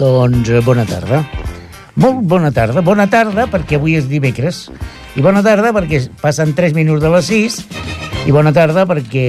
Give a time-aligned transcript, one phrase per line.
[0.00, 1.20] Doncs eh, bona tarda.
[2.00, 2.80] Molt bona tarda.
[2.80, 4.68] Bona tarda perquè avui és dimecres.
[5.18, 7.58] I bona tarda perquè passen 3 minuts de les 6.
[8.28, 9.24] I bona tarda perquè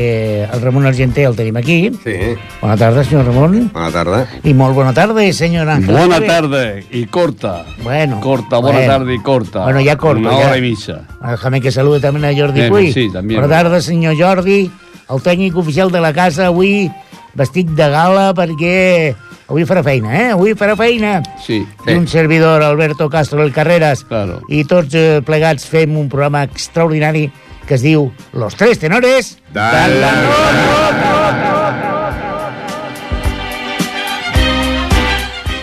[0.52, 1.78] el Ramon Argenter el tenim aquí.
[2.04, 2.16] Sí,
[2.62, 3.70] Bona tarda, senyor Ramon.
[3.74, 4.20] bona tarda.
[4.44, 5.96] I molt bona tarda, senyor Ángel.
[5.96, 6.28] Buena Pérez.
[6.30, 7.66] tarde y corta.
[7.84, 8.20] Bueno.
[8.20, 8.94] Corta, buena bueno.
[8.94, 9.64] tarde y corta.
[9.64, 11.02] Bueno, ya corto, Una hora y misa.
[11.22, 12.92] Déjame que salude també a Jordi Puy.
[12.92, 13.36] sí, també.
[13.36, 14.70] Bona tarda, senyor Jordi,
[15.10, 16.92] el tècnic oficial de la casa, avui
[17.34, 19.16] vestit de gala perquè
[19.52, 20.28] avui farà feina, eh?
[20.32, 21.20] Avui farà feina.
[21.44, 21.60] Sí.
[21.86, 24.40] I un servidor, Alberto Castro el Carreras, Claro.
[24.48, 27.28] i tots eh, plegats fem un programa extraordinari
[27.68, 30.12] que es diu Los Tres Tenores De la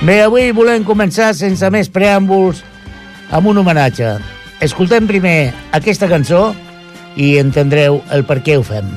[0.09, 2.62] Bé, avui volem començar sense més preàmbuls
[3.34, 4.15] amb un homenatge.
[4.65, 6.55] Escoltem primer aquesta cançó
[7.18, 8.88] i entendreu el per què ho fem.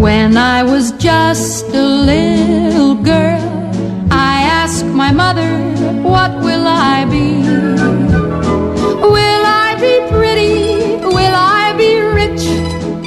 [0.00, 3.42] When I was just a little girl,
[4.10, 5.50] I asked my mother,
[6.00, 7.42] What will I be?
[9.14, 10.96] Will I be pretty?
[11.04, 12.44] Will I be rich?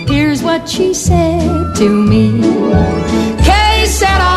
[0.07, 2.41] Here's what she said to me.
[3.43, 4.33] Que sera.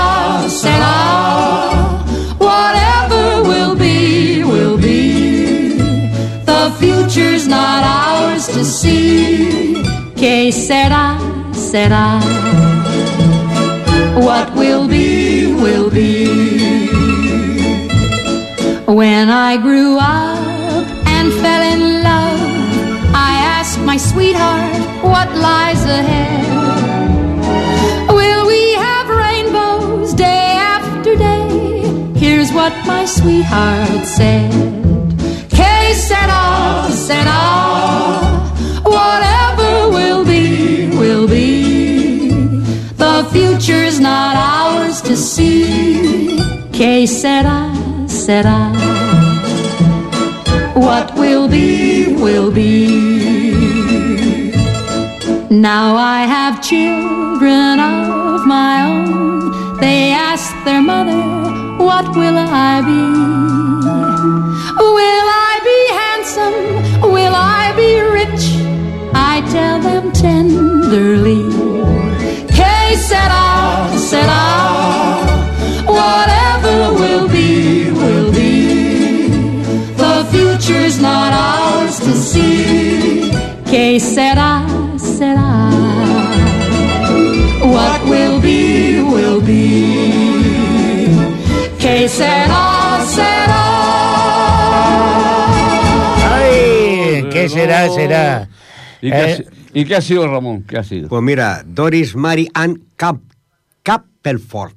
[2.39, 5.77] Whatever will be, will be.
[6.47, 9.83] The future's not ours to see.
[10.17, 11.19] Que sera,
[14.17, 16.89] What will be, will be.
[18.87, 22.41] When I grew up and fell in love,
[23.15, 26.47] I asked my sweetheart what lies ahead.
[28.09, 31.49] Will we have rainbows day after day?
[32.19, 34.51] Here's what my sweetheart said.
[35.51, 38.46] Que sera, sera.
[38.87, 42.61] Whatever will be, will be.
[42.97, 46.39] The future's not ours to see.
[46.73, 47.73] Que sera,
[48.07, 48.73] sera.
[50.75, 53.17] What will be, will be.
[55.51, 59.79] Now I have children of my own.
[59.81, 61.23] They ask their mother,
[61.83, 63.03] What will I be?
[64.97, 67.11] Will I be handsome?
[67.11, 68.76] Will I be rich?
[69.19, 71.43] I tell them tenderly.
[72.57, 73.45] Que sera,
[74.11, 74.43] sera.
[75.99, 79.29] Whatever will be, will be.
[80.03, 83.31] The future's not ours to see.
[83.65, 84.53] Que sera,
[84.99, 85.51] sera.
[87.75, 89.67] What will be, will be.
[91.79, 92.65] Que sera,
[93.17, 93.65] será.
[96.35, 98.27] Ai, què serà, serà.
[99.03, 100.63] ¿Y, qué ha, Eh, ¿Y qué ha sido, Ramón?
[100.63, 101.09] ¿Qué ha sido?
[101.09, 103.19] Pues mira, Doris Mary Ann Cap
[103.83, 104.73] Cappelford.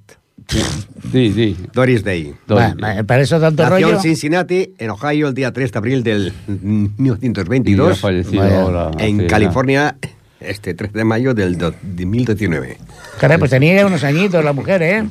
[1.12, 1.58] Sí, sí.
[1.74, 2.34] Doris Day.
[2.52, 2.76] Va,
[3.06, 3.96] para eso tanto Nació rollo.
[3.98, 6.56] en Cincinnati, en Ohio, el día 3 de abril del Y ha
[6.98, 8.00] 1922.
[8.00, 8.62] fallecido Vaya.
[8.62, 8.92] ahora.
[8.98, 9.96] En California,
[10.40, 12.78] este 3 de mayo del do- de 2019.
[13.20, 15.04] Caray, pues tenía unos añitos la mujer, ¿eh?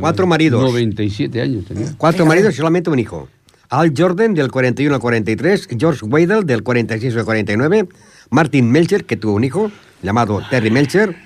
[0.00, 0.62] Cuatro maridos.
[0.62, 1.88] 97 años tenía.
[1.98, 3.28] Cuatro maridos y solamente un hijo.
[3.68, 7.88] Al Jordan del 41 al 43, George Weidel del 46 al 49,
[8.30, 9.70] Martin Melcher, que tuvo un hijo,
[10.02, 11.16] llamado Terry Melcher,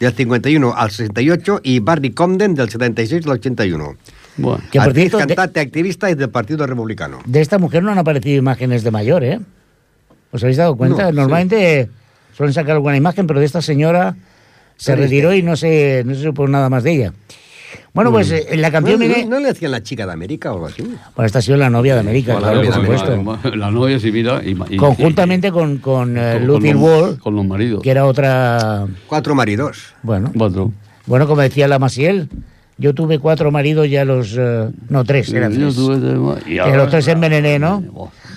[0.00, 3.96] del 51 al 68, y Barney Comden del 76 al 81.
[4.38, 4.62] Bueno.
[4.70, 7.20] Que por cierto, de- cantante, activista y del Partido Republicano.
[7.24, 9.40] De esta mujer no han aparecido imágenes de mayor, ¿eh?
[10.30, 11.04] ¿Os habéis dado cuenta?
[11.04, 11.16] No, sí.
[11.16, 11.88] Normalmente
[12.36, 14.14] suelen sacar alguna imagen, pero de esta señora
[14.76, 17.12] se Pero retiró este- y no se, no se supo nada más de ella.
[17.92, 19.24] Bueno, pues eh, en la ¿No, canción no- viene...
[19.26, 20.82] no le hacían la chica de América o algo así?
[20.82, 23.56] Bueno, esta ha sido la novia de América, claro, la por novia de supuesto.
[23.56, 24.42] La novia, sí, mira.
[24.44, 27.82] y- y- Conjuntamente con, con eh, con- Wall, los, con los maridos.
[27.82, 28.86] que era otra...
[29.06, 29.94] Cuatro maridos.
[30.02, 30.72] Bueno, Cuatro.
[31.06, 32.28] bueno, como decía la Maciel,
[32.78, 34.34] yo tuve cuatro maridos ya los...
[34.38, 35.74] eh, no, tres, eran Yo tres.
[35.76, 37.82] tuve tres- y Que ahora- los tres envenené, ¿no?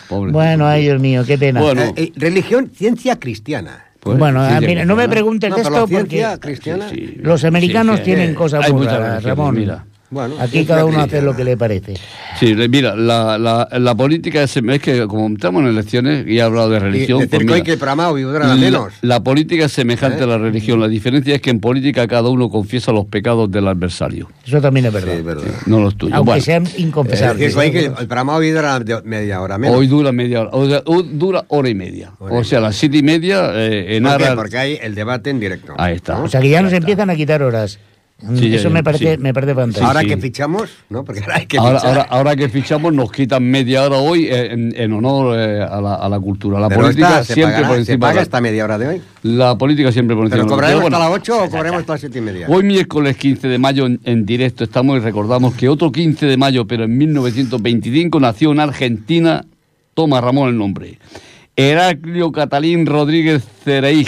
[0.07, 0.31] Pobre.
[0.31, 1.61] Bueno, ay, Dios mío, qué pena.
[1.61, 1.81] Bueno.
[1.83, 3.85] Eh, eh, religión, ciencia cristiana.
[3.99, 5.09] Pues, bueno, sí, mira, no me cristiana.
[5.09, 5.57] pregunte el No,
[5.87, 6.89] ciencia porque cristiana...
[6.89, 7.15] Sí, sí.
[7.21, 9.55] los americanos Sí, sí, tienen eh, cosas muy raras, Ramón.
[9.55, 9.85] mira.
[10.11, 11.93] Bueno, Aquí cada uno hace lo que le parece.
[12.39, 16.41] Sí, mira, la, la, la política es, es que como estamos en elecciones y he
[16.41, 18.93] hablado de Y religión, decir pues que mira, que durará la, menos.
[19.01, 20.23] la política es semejante ¿Eh?
[20.23, 20.79] a la religión.
[20.79, 24.87] La diferencia es que en política cada uno confiesa los pecados del adversario, Eso también
[24.87, 25.15] es Sí, verdad.
[25.15, 25.43] es verdad.
[25.67, 26.15] no los tuyos.
[26.15, 27.55] Aunque Bueno, sean Es inconfesables.
[27.55, 29.77] decir, que el programa hoy dura media hora menos.
[29.77, 32.13] hoy dura media hora, o sea, dura hora y media.
[32.17, 34.79] Hora y o sea, a las siete y media eh, en ¿Por aras- Porque hay
[34.81, 35.73] el debate en directo.
[35.77, 36.19] Ahí está.
[36.19, 37.77] O sea que ya nos empiezan a quitar horas.
[38.35, 39.21] Sí, Eso ya, me parece, sí.
[39.21, 39.87] me parece fantástico.
[39.87, 40.07] Ahora sí.
[40.07, 41.05] que fichamos, ¿no?
[41.05, 41.89] Porque ahora hay que Ahora, fichar.
[41.97, 45.95] ahora, ahora que fichamos nos quitan media hora hoy en, en honor eh, a, la,
[45.95, 46.59] a la cultura.
[46.59, 47.99] La Pero política esta se siempre pagará, por se encima.
[47.99, 49.01] paga de la- esta media hora de hoy.
[49.23, 50.43] La política siempre por encima.
[50.43, 52.21] ¿Pero de la- cobraremos Pero hasta bueno, las 8 o cobraremos hasta las 7 y
[52.21, 52.47] media?
[52.49, 56.35] Hoy miércoles 15 de mayo en, en directo estamos y recordamos que otro 15 de
[56.35, 59.45] mayo, pero en 1925, nació en Argentina,
[59.93, 60.99] toma Ramón el nombre,
[61.55, 64.07] Heraclio Catalín Rodríguez Cereij,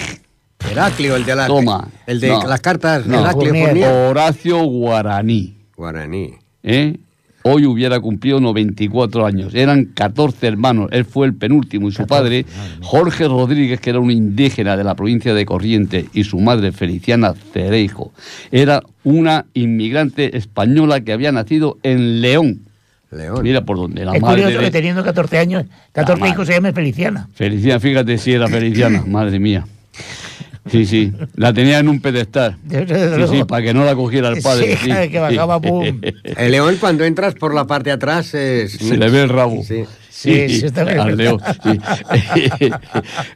[0.72, 1.88] Heraclio, el de, la, Toma.
[2.08, 2.44] el de No.
[2.48, 3.20] las cartas, No.
[3.22, 3.88] Heraclio Fournier.
[3.88, 5.56] Horacio Guaraní.
[5.76, 6.32] Guaraní.
[6.64, 6.98] ¿eh?
[7.44, 9.56] Hoy hubiera cumplido 94 años.
[9.56, 10.90] Eran 14 hermanos.
[10.92, 12.46] Él fue el penúltimo y su padre,
[12.84, 17.34] Jorge Rodríguez, que era un indígena de la provincia de Corrientes, y su madre, Feliciana
[17.52, 18.12] Cereijo,
[18.52, 22.62] era una inmigrante española que había nacido en León.
[23.10, 23.40] León.
[23.42, 24.06] Mira por dónde.
[24.06, 26.34] La es madre curioso de- que teniendo 14 años, 14 madre.
[26.34, 27.28] hijos se llame Feliciana.
[27.34, 29.66] Feliciana, fíjate si era Feliciana, madre mía.
[30.70, 32.58] Sí, sí, la tenía en un pedestal.
[32.70, 32.78] Sí,
[33.32, 34.78] sí, para que no la cogiera el padre.
[34.82, 36.02] Sí, que bajaba, pum.
[36.24, 38.74] El león, cuando entras por la parte de atrás, es...
[38.74, 39.64] Se le ve el rabo.
[39.64, 39.86] Sí.
[40.22, 41.00] Sí, sí, está bien.
[41.00, 41.80] al león, sí.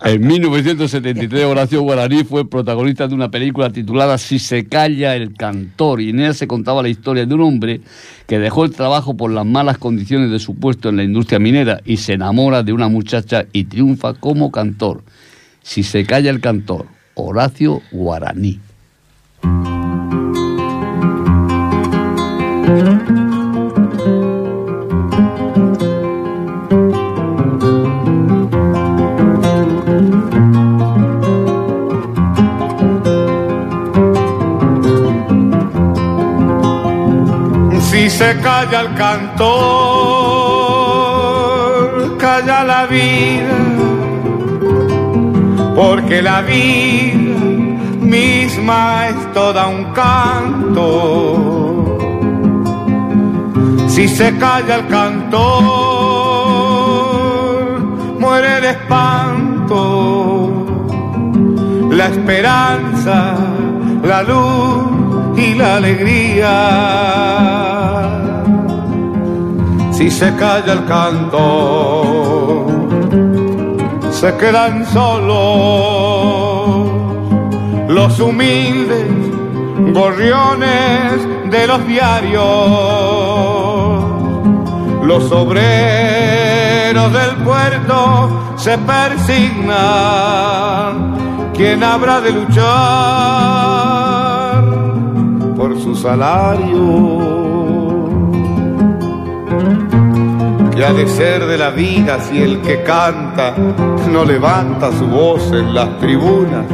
[0.05, 6.01] en 1973 Horacio Guaraní fue protagonista de una película titulada Si se calla el cantor
[6.01, 7.81] y en ella se contaba la historia de un hombre
[8.27, 11.81] que dejó el trabajo por las malas condiciones de su puesto en la industria minera
[11.85, 15.01] y se enamora de una muchacha y triunfa como cantor.
[15.63, 18.59] Si se calla el cantor, Horacio Guaraní.
[37.79, 39.55] Si se calla el cantor,
[42.17, 43.54] calla la vida,
[45.75, 47.35] porque la vida
[47.99, 51.97] misma es toda un canto.
[53.87, 55.41] Si se calla el cantor,
[58.19, 60.65] muere el espanto,
[61.91, 63.35] la esperanza,
[64.03, 66.51] la luz y la alegría.
[69.91, 72.24] Si se calla el canto,
[74.15, 75.35] se quedan solos
[77.89, 79.05] los humildes
[79.93, 82.43] gorriones de los diarios,
[85.03, 89.75] los obreros del puerto se persignan.
[91.53, 92.65] ¿Quién habrá de luchar
[95.57, 97.35] por su salario?
[100.75, 103.55] ¿Qué ha de ser de la vida si el que canta
[104.11, 106.65] no levanta su voz en las tribunas?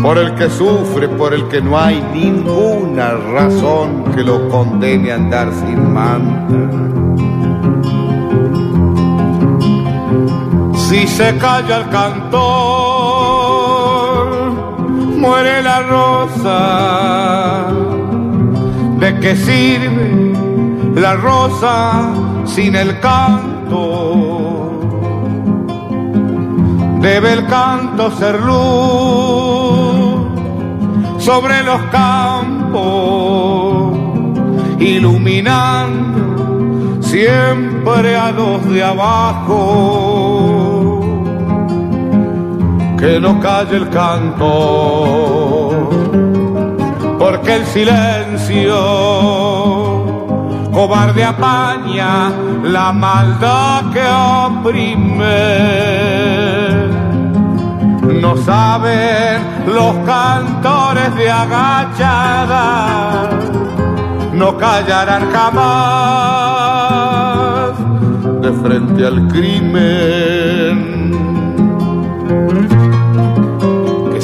[0.00, 5.16] Por el que sufre, por el que no hay ninguna razón que lo condene a
[5.16, 6.54] andar sin manta.
[10.88, 12.40] Si se calla el cantor,
[15.18, 17.66] muere la rosa.
[18.98, 20.32] ¿De qué sirve
[20.94, 22.25] la rosa
[22.56, 24.80] sin el canto?
[27.02, 30.22] Debe el canto ser luz
[31.18, 33.98] sobre los campos,
[34.80, 39.52] iluminando siempre a los de abajo.
[42.98, 45.90] Que no calle el canto,
[47.18, 48.76] porque el silencio
[50.76, 52.30] cobarde apaña
[52.62, 54.04] la maldad que
[54.46, 55.40] oprime.
[58.20, 62.66] No saben los cantores de agachada,
[64.34, 65.66] no callarán jamás
[68.42, 71.05] de frente al crimen.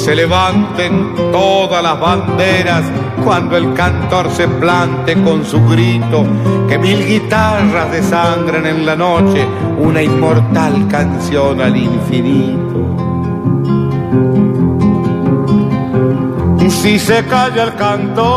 [0.03, 2.83] Se levanten todas las banderas
[3.23, 6.25] cuando el cantor se plante con su grito,
[6.67, 12.97] que mil guitarras desangren en la noche una inmortal canción al infinito.
[16.67, 18.33] Si se calla el cantor,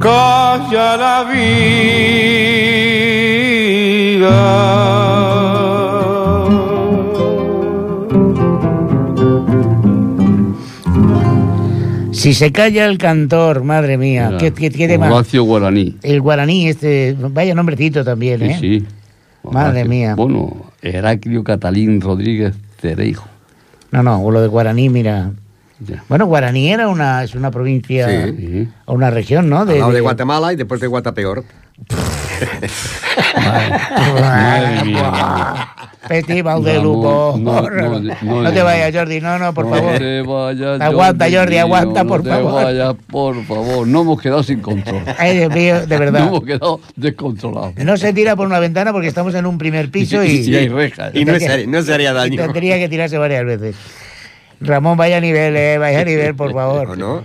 [0.00, 2.18] calla la vida.
[12.28, 15.06] Si se calla el cantor, madre mía, Mira, ¿qué, qué, qué tema?
[15.10, 15.96] Horacio Guaraní.
[16.02, 18.56] El guaraní, este, vaya nombrecito también, Sí, ¿eh?
[18.60, 18.86] sí.
[19.44, 19.88] Madre Horacio.
[19.88, 20.14] mía.
[20.14, 23.26] Bueno, Heraclio Catalín Rodríguez Cereijo.
[23.92, 25.30] No, no, lo de Guaraní, mira.
[25.80, 26.04] Ya.
[26.10, 28.34] Bueno, Guaraní era una, es una provincia Sí.
[28.36, 28.68] Sí.
[28.84, 29.60] o una región, ¿no?
[29.60, 31.44] Al lado de Guatemala y después de Guatapeor.
[36.08, 37.34] Petit mal de lupo.
[37.38, 38.00] no, No, no,
[38.42, 38.64] no, te no.
[38.64, 39.20] vayas, Jordi.
[39.20, 39.98] No, no, por no favor.
[39.98, 42.58] te vayas, Aguanta, Jordi, mío, aguanta, por no favor.
[42.60, 43.86] te vayas, por favor.
[43.86, 45.02] No hemos quedado sin control.
[45.18, 46.26] Ay, Dios mío, de No verdad.
[46.28, 47.74] hemos quedado descontrolados.
[47.76, 50.68] No se tira por una ventana porque estamos en un primer piso y, Y hay
[50.68, 51.14] rejas.
[51.14, 52.42] Y no, no se haría y daño.
[52.42, 53.76] tendría que tirarse varias veces.
[54.60, 56.90] Ramón, vaya nivel, eh, vaya nivel, por favor.
[56.90, 57.22] ¿O no?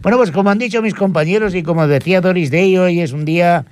[0.00, 3.24] Bueno, pues como han dicho mis compañeros y como decía Doris Day, hoy es un
[3.24, 3.64] día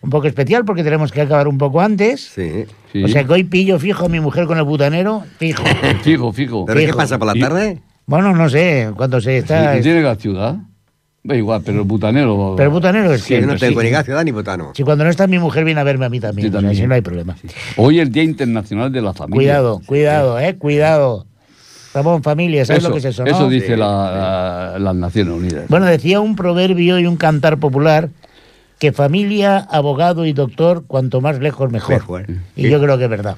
[0.00, 2.20] un poco especial porque tenemos que acabar un poco antes.
[2.34, 2.64] Sí.
[2.92, 3.04] Sí.
[3.04, 5.62] O sea que hoy pillo fijo a mi mujer con el butanero, fijo.
[6.02, 6.64] Fijo, fijo.
[6.66, 6.96] ¿Pero qué Fijo.
[6.98, 7.80] pasa por la tarde?
[8.06, 9.76] Bueno, no sé, cuando se está...
[9.78, 10.56] ¿Y tiene la ciudad?
[11.22, 12.54] Da igual, pero el butanero.
[12.56, 13.40] Pero el butanero es Sí, que...
[13.42, 13.90] yo no tengo sí.
[13.90, 14.70] ni ciudad ni botano.
[14.74, 16.60] Si cuando no está mi mujer viene a verme a mí también, Sí, o sea,
[16.60, 16.80] también.
[16.80, 17.36] así no hay problema.
[17.76, 19.36] Hoy es el Día Internacional de la Familia.
[19.36, 21.26] Cuidado, cuidado, eh, cuidado.
[21.92, 23.30] Ramón, familia, ¿sabes Eso, lo que es eso, no?
[23.30, 25.64] eso dice Sí, la- la- las Naciones Unidas.
[25.68, 28.08] Bueno, decía un proverbio y un cantar popular
[28.78, 31.94] que familia, abogado y doctor, cuanto más lejos mejor.
[31.94, 32.26] Mejor.
[32.56, 33.36] Y yo creo que es verdad.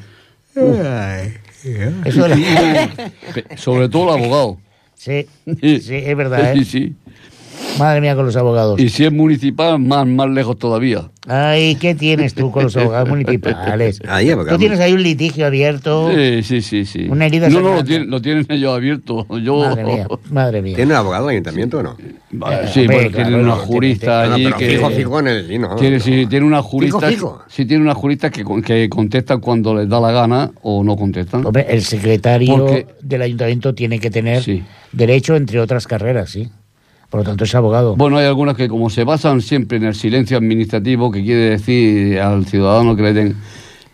[2.05, 2.27] Eso
[3.57, 4.59] Sobre todo el abogado.
[4.95, 5.27] Sí,
[5.63, 6.65] sí, es verdad, Sí, ¿eh?
[6.65, 6.95] sí.
[7.79, 8.79] Madre mía con los abogados.
[8.79, 11.11] Y si es municipal, más, más lejos todavía.
[11.27, 14.01] Ay, ¿qué tienes tú con los abogados municipales?
[14.07, 14.31] Ahí.
[14.49, 16.11] Tú tienes ahí un litigio abierto.
[16.15, 17.07] Sí, sí, sí, sí.
[17.09, 19.27] Una herida No, no, lo tienen, lo tienen ellos abierto.
[19.43, 19.57] Yo...
[19.61, 20.77] Madre mía, madre mía.
[20.77, 21.97] ¿Tiene un abogado el ayuntamiento o no?
[22.33, 24.69] Vale, Eh, sí, hombre, bueno, claro, tiene una no, jurista no, allí pero que...
[24.69, 25.61] fijo, fijo en el...
[25.61, 25.77] no.
[25.77, 27.43] Tiene, sí, tiene una jurista, fijo.
[27.49, 30.97] sí, tiene una jurista que, con- que contestan cuando les da la gana o no
[30.97, 31.47] contestan.
[31.47, 34.63] Hombre, el secretario Porque- del ayuntamiento tiene que tener Sí.
[34.93, 36.51] derecho, entre otras carreras, sí.
[37.11, 37.97] Por lo tanto, es abogado.
[37.97, 42.21] Bueno, hay algunas que como se basan siempre en el silencio administrativo, que quiere decir
[42.21, 43.37] al ciudadano que le den...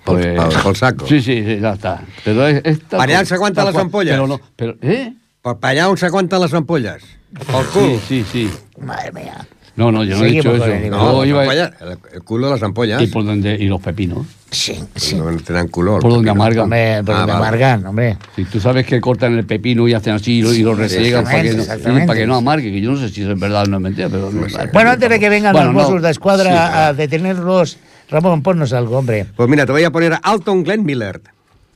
[0.04, 1.06] Por- Pues, por- por saco.
[1.06, 2.02] Sí, sí, sí, ya está.
[2.24, 4.12] Pero es, esta- Para allá se aguantan las ampollas.
[4.14, 5.12] Pero no, pero, ¿eh?
[5.42, 7.02] Pues para allá aún se aguantan las ampollas.
[7.50, 8.50] Por Sí, sí, sí.
[8.78, 9.46] Madre mía.
[9.76, 10.64] No, no, yo no he dicho eso.
[10.64, 13.02] el No, iba ampollas, el, el culo de las ampollas.
[13.02, 14.26] y por donde y los pepinos.
[14.50, 15.16] Sí, sí.
[15.16, 15.98] No tendrán culo.
[15.98, 16.64] Por donde amargan.
[16.64, 17.46] Hombre, pero Ah, me vale.
[17.46, 18.16] amargan, hombre.
[18.36, 21.24] Si tú sabes que cortan el pepino y hacen así y lo, y lo resiegan
[21.24, 23.66] para que, no, para que no amargue, que yo no sé si es verdad o
[23.66, 24.30] no es mentira, pero...
[24.72, 25.82] Bueno, antes de que vengan Bueno, los no.
[25.82, 27.76] Mossos de Escuadra Sí, a detenerlos,
[28.08, 29.26] Ramón, ponnos algo, hombre.
[29.36, 31.20] Pues mira, te voy a poner a Alton Glenn Miller.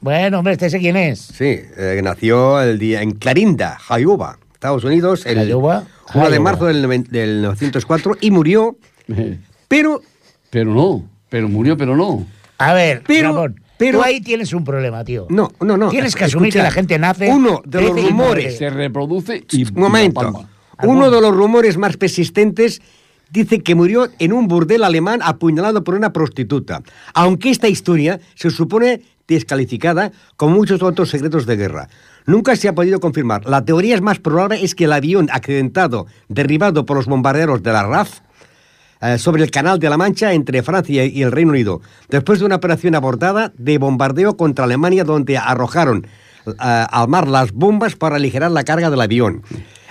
[0.00, 1.19] Bueno, hombre, este sé quién es.
[1.21, 1.45] Sí,
[1.76, 7.05] eh, nació el día en Clarinda, Iowa, Estados Unidos, el Iowa, 1 de marzo del,
[7.05, 8.76] del 904 y murió,
[9.69, 10.00] pero
[10.50, 12.26] Pero no, pero murió, pero no.
[12.59, 15.26] A ver, Pero- Ramón, pero- tú ahí tienes un problema, tío.
[15.31, 15.88] no, no, no.
[15.90, 17.31] Tienes que asumir Escucha, que la gente nace...
[17.31, 18.59] Uno de los rumores.
[18.59, 19.64] Se reproduce y...
[19.64, 20.47] un momento,
[20.83, 22.83] uno de los rumores más persistentes
[23.31, 26.83] dice que murió en un burdel alemán apuñalado por una prostituta,
[27.14, 31.88] aunque esta historia se supone descalificada como muchos otros secretos de guerra.
[32.27, 33.49] Nunca se ha podido confirmar.
[33.49, 37.73] La teoría es más probable es que el avión accidentado, derribado por los bombarderos de
[37.73, 38.21] la RAF,
[39.03, 42.45] eh, sobre el Canal de la Mancha entre Francia y el Reino Unido, después de
[42.45, 46.07] una operación abortada de bombardeo contra Alemania donde arrojaron
[46.47, 49.43] eh, al mar las bombas para aligerar la carga del avión.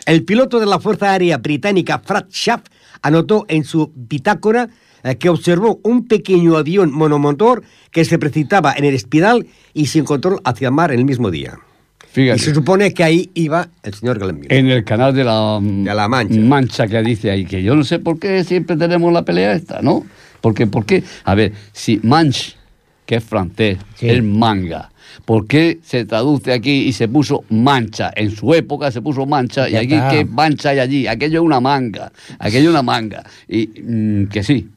[0.05, 2.61] El piloto de la Fuerza Aérea Británica, Frat Schaff,
[3.01, 4.69] anotó en su bitácora
[5.03, 10.05] eh, que observó un pequeño avión monomotor que se precipitaba en el espiral y sin
[10.05, 11.57] control hacia el mar el mismo día.
[12.11, 12.37] Fíjate.
[12.39, 14.53] Y se supone que ahí iba el señor Glenn Miller.
[14.53, 16.39] En el canal de la, De la Mancha.
[16.39, 19.81] Mancha que dice ahí, que yo no sé por qué siempre tenemos la pelea esta,
[19.81, 20.05] ¿no?
[20.41, 21.03] Porque, ¿por qué?
[21.23, 22.53] A ver, si Manche,
[23.05, 24.09] que es francés, Sí.
[24.09, 24.91] es manga,
[25.25, 28.11] ¿por qué se traduce aquí y se puso mancha?
[28.15, 30.09] En su época se puso mancha y aquí, está.
[30.11, 31.07] ¿qué mancha hay allí?
[31.07, 33.23] Aquello es una manga, aquello es una manga.
[33.47, 34.67] Y mm, que sí.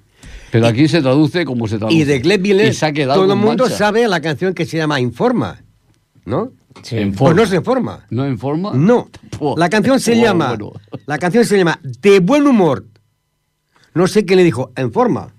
[0.51, 1.97] Pero aquí se traduce como se traduce.
[1.99, 3.77] Y de Glenn Miller, Y se ha quedado todo el mundo mancha.
[3.79, 5.63] sabe la canción que se llama Informa,
[6.27, 6.53] ¿no?
[6.83, 6.99] Sí.
[6.99, 8.07] En Pues no se forma.
[8.11, 8.73] ¿No en forma?
[8.75, 9.09] No.
[9.57, 10.49] La canción se llama.
[10.49, 10.73] bueno.
[11.07, 12.87] La canción se llama De buen humor.
[13.95, 14.73] No sé qué le dijo.
[14.77, 15.33] En forma.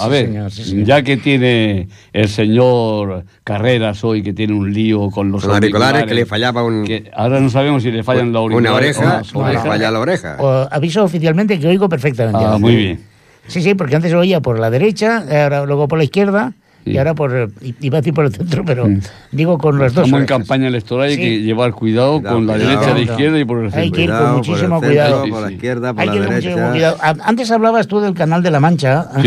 [0.00, 0.86] A sí, ver, señor, sí, señor.
[0.86, 6.04] ya que tiene el señor Carreras hoy, que tiene un lío con los Los auriculares,
[6.04, 9.22] que le fallaba un- que ahora no sabemos si le fallan la auriculares Una oreja,
[9.34, 10.36] o le falla la oreja.
[10.38, 12.40] o- aviso oficialmente que oigo perfectamente.
[12.44, 13.00] Ah, muy bien.
[13.48, 16.52] Sí, sí, porque antes oía por la derecha, ahora luego por la izquierda
[16.84, 17.50] y ahora por.
[17.62, 19.00] i- Iba a decir por el centro, pero Mm.
[19.30, 20.04] digo con las dos.
[20.06, 21.20] Estamos en campaña electoral, hay Sí.
[21.20, 22.70] que llevar cuidado, Cuidado, con la cuidado.
[22.70, 23.12] derecha, la Cuidado.
[23.12, 23.92] izquierda y por el Hay centro.
[23.96, 25.20] que ir con muchísimo por el cuidado.
[25.22, 26.96] centro, por la izquierda, por Hay la que ir con muchísimo derecha.
[27.24, 29.22] Antes hablabas tú del canal de la Mancha, Ángel,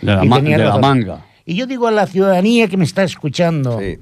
[0.00, 1.18] Sí, de la, y ma- de la manga.
[1.46, 3.98] Y yo digo a la ciudadanía que me está escuchando, Sí.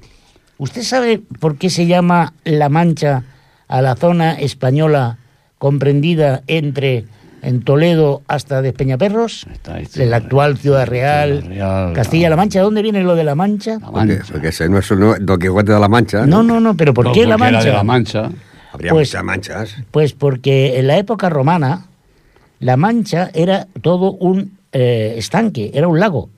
[0.59, 3.25] ¿usted sabe por qué se llama La Mancha
[3.69, 5.19] a la zona española
[5.59, 7.05] comprendida entre
[7.43, 9.47] en Toledo hasta Despeñaperros?
[9.95, 12.61] De la actual Ciudad Real, Castilla-La Mancha.
[12.61, 13.73] ¿De dónde viene lo de La Mancha?
[13.81, 14.33] La Porque, mancha.
[14.33, 16.27] porque ese no es no, Don Quijote de la Mancha.
[16.27, 17.69] No, no, no, pero ¿por No, qué La porque era Mancha?
[17.69, 18.31] de la mancha.
[18.73, 19.77] Habría Pues- muchas manchas.
[19.91, 21.87] Pues porque en la época romana,
[22.61, 26.31] La Mancha era todo un eh, estanque, era un lago.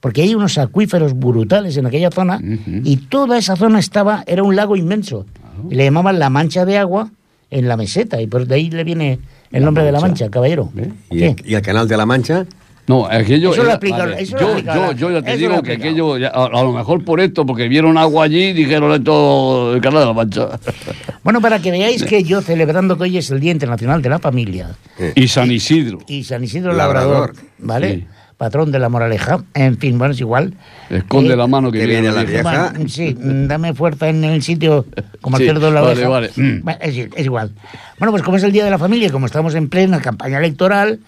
[0.00, 2.40] Porque hay unos acuíferos brutales en aquella zona
[2.84, 5.26] y toda esa zona estaba, era un lago inmenso.
[5.70, 7.10] Y le llamaban la mancha de agua
[7.50, 9.18] en la meseta y por de ahí le viene
[9.52, 10.28] el La nombre de la Mancha.
[10.30, 10.70] caballero.
[10.72, 10.90] ¿Ve?
[11.10, 11.26] Y ¿Qué?
[11.28, 12.46] el, y el canal de la Mancha,
[12.86, 13.52] No, aquello.
[13.52, 15.62] Eso lo era- explica- vale, eso lo yo, explica yo, yo ya te lo digo
[15.62, 18.92] que aquello, ya- a, a lo mejor por esto, porque vieron agua allí y dijeron
[18.92, 20.48] esto el canal de la mancha.
[21.22, 24.18] Bueno, para que veáis que yo celebrando que hoy es el Día Internacional de la
[24.18, 24.70] Familia
[25.14, 25.98] y San Isidro.
[26.08, 27.12] y San Isidro Labrador.
[27.12, 27.94] Labrador, ¿vale?
[27.94, 28.06] Sí.
[28.40, 30.54] Patrón de la moraleja, en fin, bueno, es igual.
[30.88, 32.70] Esconde Eh, la mano que, que viene la vieja.
[32.72, 34.86] Bueno, sí, dame fuerza en el sitio
[35.20, 36.30] como el Sí, cerdo de la vale, vale.
[36.34, 36.66] Mm.
[36.80, 37.52] Es, es igual.
[37.98, 40.38] Bueno, pues como es el Día de la Familia y como estamos en plena campaña
[40.38, 41.00] electoral,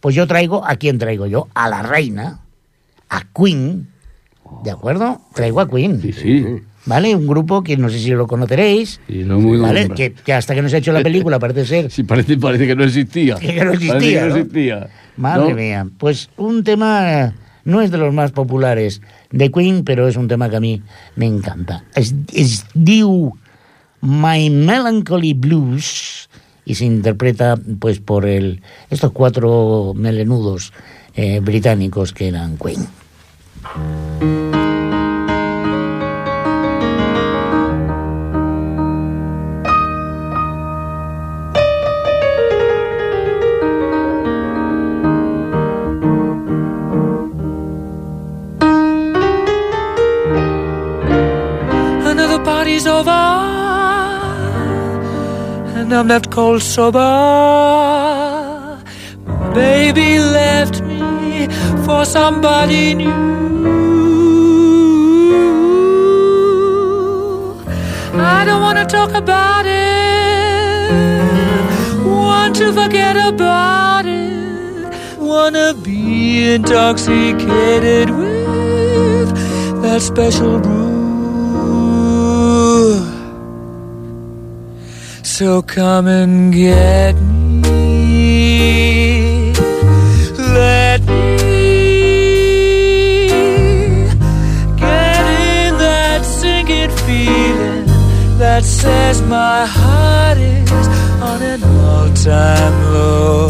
[0.00, 1.46] pues yo traigo, ¿a quién traigo yo?
[1.54, 2.40] A la reina,
[3.08, 3.86] a Queen,
[4.64, 5.20] ¿de acuerdo?
[5.32, 6.02] Traigo a Queen.
[6.02, 6.44] Sí, sí.
[6.86, 7.14] ¿Vale?
[7.14, 9.00] Un grupo que no sé si lo conoceréis.
[9.06, 9.90] Sí, lo hemos ¿Vale?
[9.90, 11.90] Que, que hasta que no se ha hecho la película parece ser.
[11.90, 13.34] Sí, parece, parece que no existía.
[13.40, 14.36] Que no existía, Parece que no ¿no?
[14.36, 14.90] existía.
[15.16, 15.56] Madre ¿no?
[15.56, 15.86] mía.
[15.98, 20.48] Pues un tema no es de los más populares de Queen, pero es un tema
[20.48, 20.82] que a mí
[21.16, 21.84] me encanta.
[21.94, 22.64] Es, es
[24.02, 26.28] My Melancholy Blues
[26.64, 30.72] y se interpreta pues por el estos cuatro melenudos
[31.14, 32.86] eh, británicos que eran Queen.
[55.92, 57.00] I'm left cold sober.
[59.54, 61.48] Baby left me
[61.84, 63.30] for somebody new.
[68.12, 70.90] I don't want to talk about it,
[72.06, 79.28] want to forget about it, wanna be intoxicated with
[79.82, 80.89] that special brew.
[85.40, 87.54] So come and get me.
[90.36, 92.04] Let me
[94.76, 95.24] get
[95.56, 97.86] in that sinking feeling
[98.36, 100.88] that says my heart is
[101.22, 103.48] on an all-time low.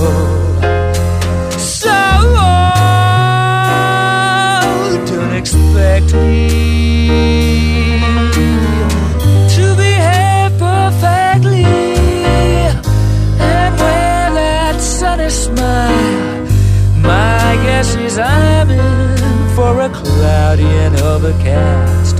[1.58, 2.36] So oh,
[5.08, 6.69] don't expect me
[17.80, 22.16] Guess I'm in for a cloudy and overcast.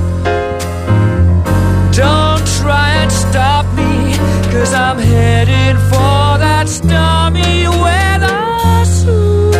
[1.94, 4.16] Don't try and stop me,
[4.51, 9.53] cause I'm heading for that stormy weather soon.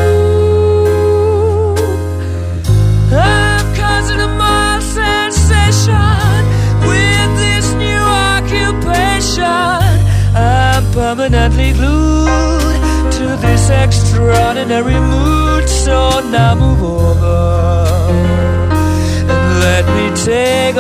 [3.13, 5.93] I'm causing a mild sensation
[6.89, 8.03] with this new
[8.39, 9.45] occupation.
[10.35, 12.81] I'm permanently glued
[13.19, 15.40] to this extraordinary mood,
[15.91, 17.39] so now move over.
[19.33, 20.77] And let me take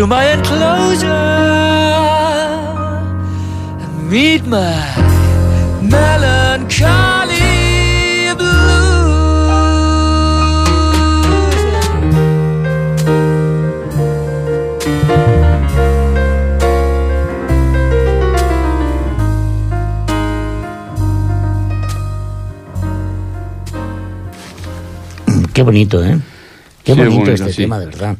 [0.00, 1.06] Into my enclosure
[3.84, 4.72] and meet my
[5.82, 7.36] melancholy
[8.34, 9.60] blues.
[25.52, 26.18] Qué bonito, ¿eh?
[26.84, 27.62] Qué Sí, bonito, bonito, este sí.
[27.64, 28.16] tema, de verdad.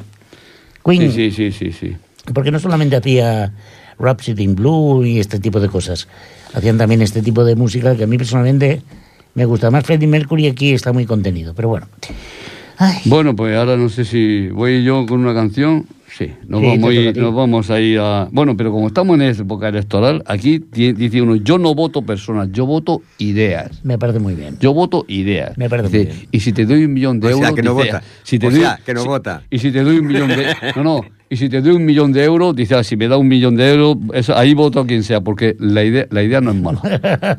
[0.85, 1.97] Queen, Sí, sí, sí, sí, sí.
[2.35, 3.53] porque no solamente hacía
[3.99, 6.09] Rhapsody in Blue y este tipo de cosas,
[6.55, 8.83] hacían también este tipo de música que a mí personalmente
[9.35, 9.71] me gusta.
[9.71, 11.87] Más Freddie Mercury aquí está muy contenido, pero bueno.
[12.79, 15.87] Ay, Bueno, pues ahora no sé si voy yo con una canción.
[16.17, 18.29] Sí, nos, Sí, vamos, a nos vamos a ir a...
[18.33, 22.67] Bueno, pero como estamos en época electoral, aquí dice uno, yo no voto personas, yo
[22.67, 23.81] voto ideas.
[23.85, 24.57] me parece muy bien.
[24.61, 25.57] Yo voto ideas.
[25.57, 26.29] Me parece Dice, muy bien.
[26.33, 27.55] Y si te doy un millón de O sea, euros...
[27.55, 28.03] que no dice, vota.
[28.25, 29.43] Si te O doy, sea, que no si- vota.
[29.51, 30.47] Y si te doy un millón de...
[30.77, 31.01] No, no.
[31.31, 33.55] Y si te doy un millón de euros, dice, ah, si me da un millón
[33.55, 36.57] de euros, eso, ahí voto a quien sea, porque la idea, la idea no es
[36.61, 36.81] mala.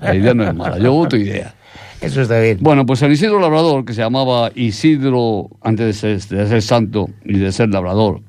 [0.01, 0.79] La idea no es mala.
[0.79, 1.53] Yo voto ideas.
[1.99, 2.57] Eso está bien.
[2.61, 7.09] Bueno, pues San Isidro Labrador, que se llamaba Isidro antes de ser, de ser santo
[7.25, 8.21] y de ser labrador,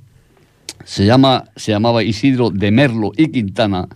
[0.85, 3.89] se, llama, se llamaba Isidro de Merlo y Quintana,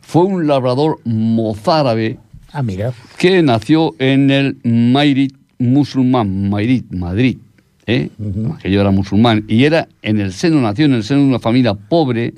[0.00, 2.18] fue un labrador mozárabe
[2.52, 2.92] Ah, mira.
[3.16, 7.38] que nació en el Mairit musulmán, Mairit, Madrid.
[7.86, 8.10] ¿eh?
[8.56, 9.44] Aquello era musulmán.
[9.46, 12.34] Y era en el seno, nació en el seno de una familia pobre.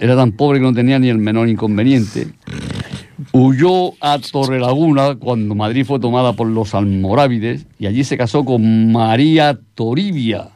[0.00, 2.28] Era tan pobre que no tenía ni el menor inconveniente.
[3.32, 8.90] Huyó a Torrelaguna cuando Madrid fue tomada por los almorávides y allí se casó con
[8.90, 10.48] María Toribia.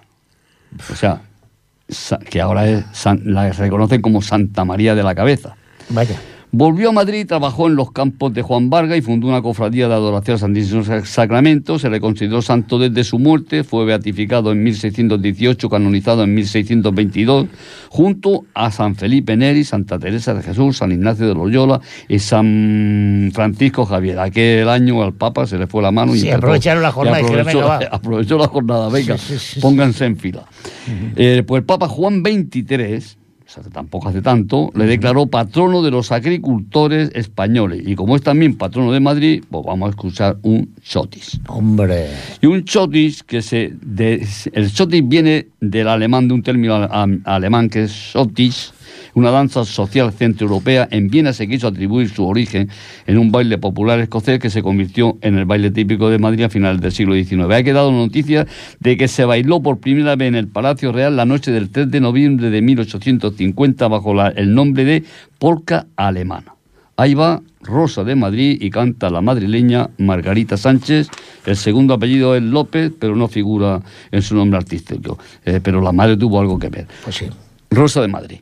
[0.90, 1.22] O sea,
[2.28, 2.84] que ahora es,
[3.24, 5.56] la reconocen como Santa María de la Cabeza.
[5.88, 6.16] Vaya.
[6.52, 9.94] Volvió a Madrid, trabajó en los campos de Juan Vargas y fundó una cofradía de
[9.94, 11.78] adoración al Santísimo Sac- Sacramento.
[11.78, 17.46] Se le consideró santo desde su muerte, fue beatificado en 1618, canonizado en 1622,
[17.88, 23.30] junto a San Felipe Neri, Santa Teresa de Jesús, San Ignacio de Loyola y San
[23.32, 24.18] Francisco Javier.
[24.18, 27.24] Aquel año al Papa se le fue la mano y Sí, aprovecharon la jornada y
[27.26, 30.44] aprovechó, aprovechó la jornada, venga, Sí, sí, pónganse en fila.
[31.16, 33.19] Eh, pues el Papa Juan XXIII,
[33.50, 37.82] o sea, tampoco hace tanto, le declaró patrono de los agricultores españoles.
[37.84, 41.40] Y como es también patrono de Madrid, pues vamos a escuchar un chotis.
[41.48, 42.06] Hombre.
[42.40, 43.72] Y un chotis que se...
[43.82, 46.74] de- el chotis viene del alemán, de un término
[47.24, 48.72] alemán que es schotisch,
[49.14, 50.88] una danza social centroeuropea.
[50.90, 52.68] En Viena se quiso atribuir su origen
[53.06, 56.48] en un baile popular escocés que se convirtió en el baile típico de Madrid a
[56.48, 57.52] finales del siglo XIX.
[57.54, 58.46] Ha quedado noticia
[58.78, 61.90] de que se bailó por primera vez en el Palacio Real la noche del 3
[61.90, 65.04] de noviembre de 1850 bajo la- el nombre de
[65.38, 66.54] Polka Alemana.
[66.96, 71.08] Ahí va Rosa de Madrid y canta la madrileña Margarita Sánchez.
[71.46, 75.18] El segundo apellido es López, pero no figura en su nombre artístico.
[75.44, 76.86] Eh, pero la madre tuvo algo que ver.
[77.04, 77.26] Pues sí.
[77.70, 78.40] Rosa de Madrid.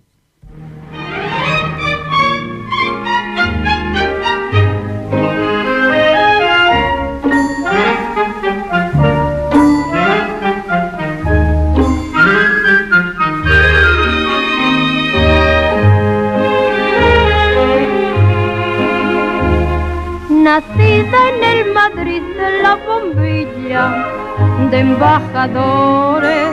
[24.70, 26.50] De embajadores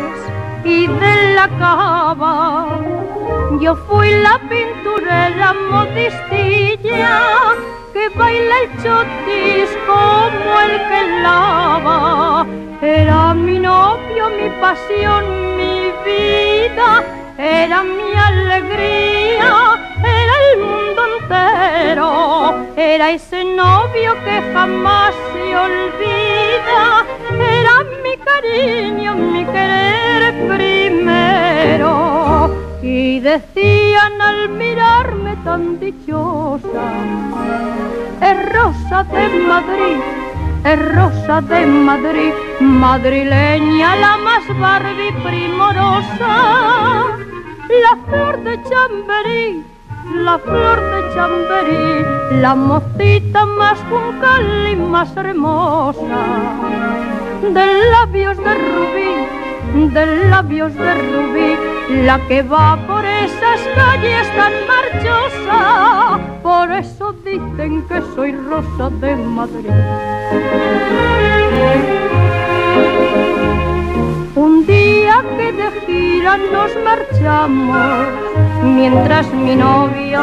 [0.64, 2.68] y de la cava.
[3.60, 7.20] Yo fui la pinturera modistilla
[7.94, 12.46] que baila el chotis como el que lava.
[12.82, 15.24] Era mi novio, mi pasión,
[15.58, 17.04] mi vida,
[17.38, 19.52] era mi alegría,
[20.04, 20.85] era el mundo
[21.26, 22.66] entero.
[22.76, 31.92] Era ese novio que jamás se olvida, era mi cariño, mi querer primero.
[32.82, 36.94] Y decían al mirarme tan dichosa,
[38.22, 40.00] es Rosa de Madrid,
[40.64, 47.18] es Rosa de Madrid, madrileña la más Barbie primorosa,
[47.70, 49.66] la flor de Chamberí,
[50.14, 56.24] la flor de Chamberí, la mocita más juncal y más hermosa,
[57.42, 61.58] de labios de rubí, de labios de rubí,
[62.06, 69.16] la que va por esas calles tan marchosa, por eso dicen que soy Rosa de
[69.16, 69.70] Madrid.
[74.36, 78.08] Un día que de gira nos marchamos,
[78.66, 80.22] mientras mi novio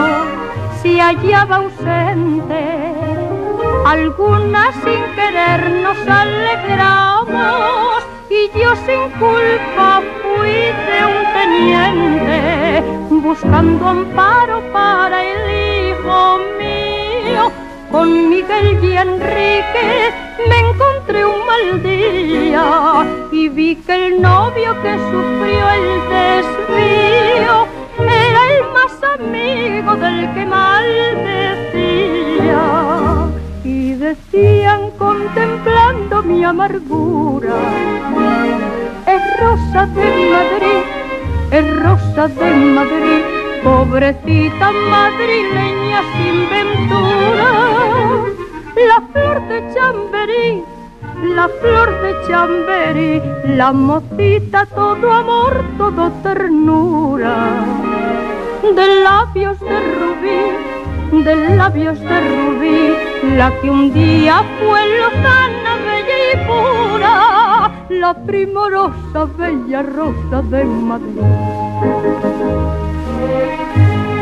[0.82, 2.64] se hallaba ausente,
[3.86, 10.50] algunas sin querer nos alegramos y yo sin culpa fui
[10.88, 12.82] de un teniente
[13.22, 17.52] buscando amparo para el hijo mío.
[17.90, 20.12] Con Miguel y Enrique
[20.48, 27.66] me encontré un mal día y vi que el novio que sufrió el desvío
[29.02, 30.84] era el más amigo del que mal
[31.24, 32.64] decía.
[33.64, 37.54] Y decían contemplando mi amargura,
[39.06, 40.84] es rosa de Madrid,
[41.50, 43.22] es rosa de Madrid,
[43.62, 47.48] pobrecita madrileña sin ventura,
[48.88, 50.64] la flor de Chamberí,
[51.34, 53.22] la flor de Chamberí,
[53.56, 57.64] la mocita todo amor, todo ternura,
[58.62, 62.94] de labios de rubí, de labios de rubí,
[63.36, 71.22] la que un día fue lozana, bella y pura, la primorosa, bella rosa de Madrid.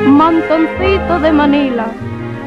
[0.07, 1.87] Mantoncito de Manila,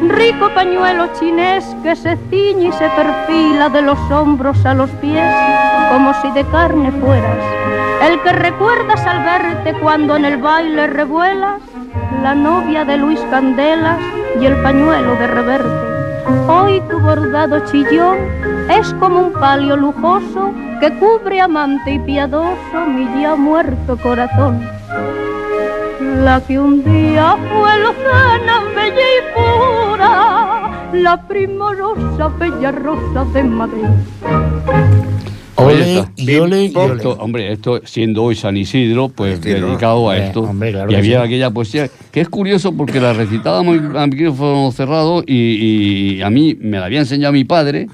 [0.01, 5.33] rico pañuelo chinés que se ciñe y se perfila de los hombros a los pies,
[5.91, 7.37] como si de carne fueras.
[8.01, 11.61] El que recuerdas al verte cuando en el baile revuelas,
[12.21, 13.99] la novia de Luis Candelas
[14.39, 15.93] y el pañuelo de reverte.
[16.47, 18.17] Hoy tu bordado chillón
[18.69, 24.61] es como un palio lujoso que cubre amante y piadoso mi ya muerto corazón.
[26.23, 33.87] La que un día fue lozana, bella y pura, la primorosa, bella rosa de Madrid.
[35.55, 36.95] Ole, y ole, y ole.
[36.95, 39.67] Esto, hombre, esto siendo hoy San Isidro, pues Isidro.
[39.67, 40.41] dedicado a Eh, esto.
[40.41, 41.25] hombre, claro y había sí.
[41.27, 46.57] aquella poesía que es curioso porque la recitábamos a micrófono cerrado y, y a mí
[46.59, 47.87] me la había enseñado mi padre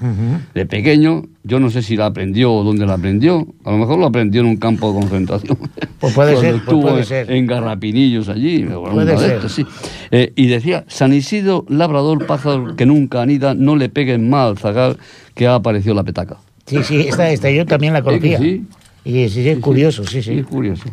[0.53, 1.23] de pequeño.
[1.43, 3.47] Yo no sé si la aprendió o dónde la aprendió.
[3.65, 5.57] A lo mejor lo aprendió en un campo de concentración.
[5.99, 7.31] Pues puede ser, pues estuvo puede en- ser.
[7.31, 8.63] en Garrapinillos allí.
[8.65, 9.49] Puede ser.
[9.49, 9.65] sí.
[10.11, 14.57] Eh, y decía, San Isidro, labrador, pájaro que nunca anida, no le peguen mal al
[14.57, 14.97] zagal
[15.33, 16.37] que ha aparecido la petaca.
[16.69, 18.37] Sí, sí, esta, esta yo también la ¿Eh que conocía.
[18.39, 18.65] sí?
[19.05, 20.39] Y sí, sí, es curioso, sí, Sí, sí.
[20.39, 20.83] es curioso.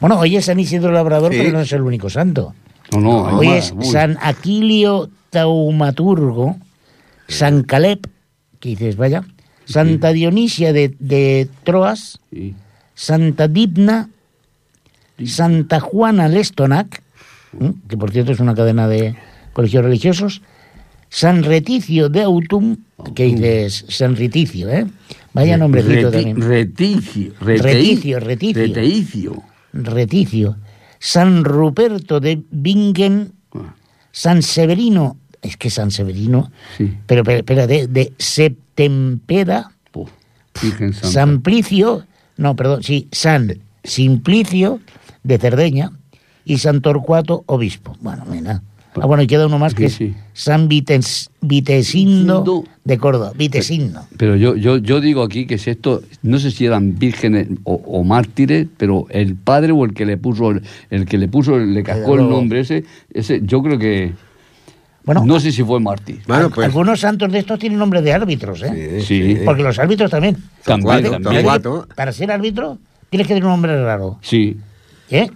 [0.00, 1.38] Bueno, hoy es San Isidro Labrador, Sí.
[1.38, 2.54] pero no es el único santo.
[2.92, 3.84] No, no, hay Hoy es Uy.
[3.86, 6.56] San Aquilio Taumaturgo,
[7.28, 8.00] San Caleb,
[8.60, 9.24] que dices, vaya,
[9.64, 12.54] Santa Dionisia de, de Troas, Sí.
[12.94, 14.08] Santa Dibna,
[15.24, 17.02] Santa Juana Lestonac,
[17.88, 19.16] que por cierto es una cadena de
[19.52, 20.42] colegios religiosos,
[21.14, 22.76] San Reticio de Autum,
[23.14, 24.84] que dices San Riticio, ¿eh?
[25.32, 26.40] Vaya nombrecito Reti- también.
[26.42, 27.32] Reticio.
[27.40, 28.62] Reticio, reticio.
[28.66, 29.42] Reteicio.
[29.72, 30.56] Reticio,
[30.98, 33.74] San Ruperto de Bingen, Ah,
[34.10, 36.92] San Severino, es que San Severino, Sí.
[37.06, 40.10] pero espérate, de Septempeda, Puf,
[40.60, 41.08] Virgen Santa.
[41.10, 44.80] Samplicio, no, perdón, sí, San Simplicio
[45.22, 45.92] de Cerdeña
[46.44, 47.96] y San Torcuato, obispo.
[48.00, 48.62] Bueno, mira.
[49.00, 50.14] Ah, bueno, y queda uno más que Sí, sí.
[50.34, 54.06] es San Vites, Vitesindo de Córdoba, Vitesindo.
[54.16, 57.74] Pero yo, yo, yo digo aquí que si esto, no sé si eran vírgenes o,
[57.74, 61.58] o mártires, pero el padre o el que le puso, el, el que le puso,
[61.58, 64.12] le cascó el nombre ese, ese, yo creo que,
[65.04, 66.20] Bueno, no sé si fue mártir.
[66.28, 66.66] Bueno, pues.
[66.66, 69.02] algunos santos de estos tienen nombre de árbitros, ¿eh?
[69.04, 69.38] Sí.
[69.44, 70.36] Porque los árbitros también.
[70.64, 71.44] También, también.
[71.96, 72.78] Para ser árbitro
[73.10, 74.18] tienes que tener un nombre raro.
[74.22, 74.56] Sí.
[75.10, 75.28] ¿eh?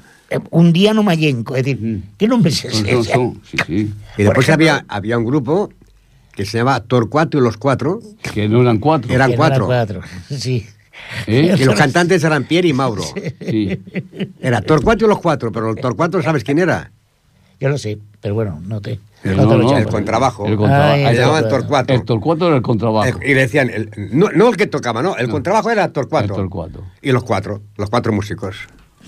[0.51, 1.57] Un día no mayenco.
[1.57, 2.03] Es decir, Mm.
[2.19, 2.85] ¿qué nombre es ese?
[2.93, 3.93] son- son- sí, sí.
[4.19, 5.71] Y después ejemplo- había, había un grupo
[6.35, 8.01] que se llamaba Torcuato y los Cuatro,
[8.35, 9.13] Que no eran cuatro.
[9.13, 9.67] Eran no cuatro.
[9.67, 10.01] cuatro.
[10.31, 10.67] Sí.
[11.27, 11.57] ¿Eh?
[11.59, 13.03] y los cantantes eran Pierre y Mauro.
[13.41, 13.81] Sí.
[14.41, 16.91] Era Torcuato y los Cuatro, pero el Torcuato, ¿sabes quién era?
[17.61, 19.01] Yo lo sé, pero bueno, no te.
[19.25, 19.81] El- no te lo no, echas.
[19.81, 20.47] el contrabajo.
[20.47, 20.93] El contrabajo.
[20.95, 21.93] Ay, El- Le llamaban el- Torcuato.
[21.95, 23.09] El Torcuato era el contrabajo.
[23.21, 25.33] Eh, Y le decían, el- no, no el que tocaba, no, el No.
[25.33, 26.27] contrabajo era Torcuato.
[26.35, 26.85] El Torcuato.
[27.03, 28.57] Y los cuatro, los cuatro músicos.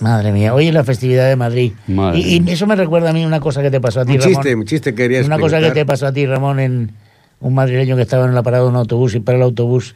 [0.01, 1.73] Madre mía, hoy es la festividad de Madrid.
[2.15, 4.35] Y, eso me recuerda a mí una cosa que te pasó a ti, Un Ramón.
[4.35, 6.93] chiste, un chiste que querías Una cosa que te pasó a ti, Ramón, en
[7.41, 9.95] un madrileño que estaba en la parada de un autobús y para el autobús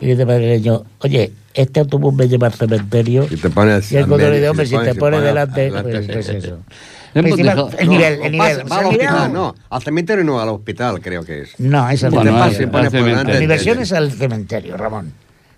[0.00, 3.26] y dice el madrileño, oye, este autobús me lleva al cementerio.
[3.30, 6.06] Y te pones Y el control dice, hombre, si te pones pone delante, adelante, pues,
[6.26, 6.58] pues eso.
[7.14, 8.56] Hemos Encima, dejado- el no, nivel, O el nivel.
[8.56, 11.60] pasa- o sea, va al hospital, no, al cementerio no, al hospital creo que es.
[11.60, 13.40] No, es al Bueno, cementerio.
[13.40, 15.12] Mi versión es al cementerio, Ramón.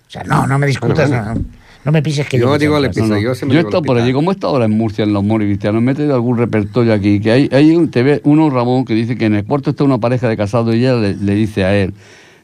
[0.06, 1.40] O sea, no, no me discutas, Bueno, bueno.
[1.40, 2.58] no, no me pises que Yo yo...
[2.58, 3.20] digo le piso, No, no.
[3.20, 5.24] yo siempre Yo he estado por allí, como he estado ahora en Murcia, en los
[5.24, 8.50] moros cristianos, me he traído algún repertorio aquí, que hay, hay un, te ve uno,
[8.50, 11.14] Ramón, que dice que en el cuarto está una pareja de casados y ella le,
[11.16, 11.94] le dice a él,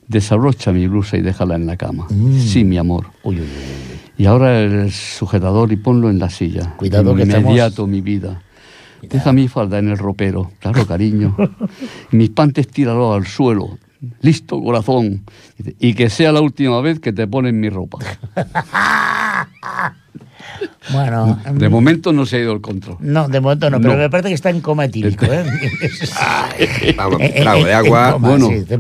[0.09, 2.07] desabrocha mi blusa y déjala en la cama.
[2.39, 3.07] Sí, mi amor.
[3.23, 4.01] Uy, uy, uy.
[4.19, 6.75] Y ahora el sujetador y ponlo en la silla.
[6.77, 8.43] Cuidado que estamos- Inmediato, mi vida.
[9.03, 10.53] Deja mi falda en el ropero.
[10.61, 11.35] Claro, cariño.
[12.13, 13.79] Mis pantes tíralo al suelo.
[14.21, 15.25] Listo, corazón.
[15.79, 17.99] Y que sea la última vez que te ponen mi ropa.
[20.93, 22.97] Bueno, De momento no se ha ido el control.
[23.01, 23.99] no, de momento no, pero No.
[24.01, 25.45] me parece que está en coma etílico, ¿eh?
[26.97, 28.13] Vamos, trago de agua.
[28.15, 28.49] coma, Bueno.
[28.49, 28.79] sí, de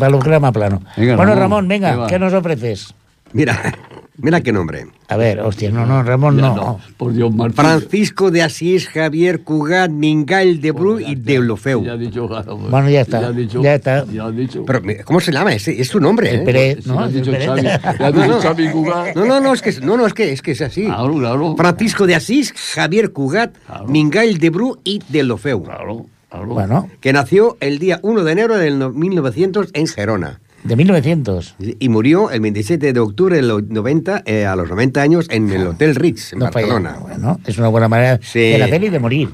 [0.52, 0.82] plano.
[0.96, 2.06] Venga, bueno, Ramón, Ramón, venga.
[2.08, 2.92] ¿qué nos ofreces?
[3.32, 3.72] Mira,
[4.16, 4.86] mira qué nombre.
[5.08, 6.54] A ver, hostia, no, no, Ramón, no.
[6.56, 7.56] no, por Dios, Martín.
[7.56, 11.84] Francisco de Asís, Javier Cugat, Mingal de Bru y de Lofeu.
[11.84, 12.70] Ya ha dicho, claro, pues.
[12.70, 13.62] Bueno, ya está, Ya ha dicho.
[13.62, 14.04] ya está.
[14.06, 14.64] Ya ha dicho.
[14.64, 15.52] Pero, ¿cómo se llama?
[15.54, 16.44] Es, es su nombre, El ¿eh?
[16.44, 17.04] Pérez, Si ¿no?
[17.04, 17.80] El Pérez.
[18.28, 18.40] No.
[18.40, 19.16] Xavi Cugat.
[19.16, 20.84] No, no, no, es que, no, no, es que, es que es así.
[20.84, 21.56] Claro, claro.
[21.56, 23.86] Francisco de Asís, Javier Cugat, Claro.
[23.88, 25.62] Mingal de Bru y de Lofeu.
[25.64, 26.46] Claro, claro.
[26.46, 30.40] Bueno, Que nació el día 1 de enero del no- 1900 en Gerona.
[30.64, 31.56] De 1900.
[31.58, 35.50] Y murió el 27 de octubre de los 90, eh, a los 90 años en
[35.50, 36.66] el Hotel Ritz, en No falla.
[36.66, 36.98] Barcelona.
[37.00, 38.38] Bueno, es una buena manera Sí.
[38.40, 39.28] de la peli de morir.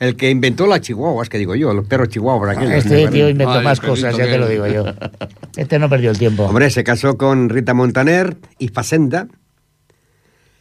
[0.00, 2.56] El que inventó las chihuahuas, que digo yo, los perros chihuahuas.
[2.56, 4.84] aquellos, Este tío inventó Ay, más cosas, ya que- te lo digo yo.
[5.56, 6.44] Este no perdió el tiempo.
[6.44, 9.26] Hombre, se casó con Rita Montaner y Facenda.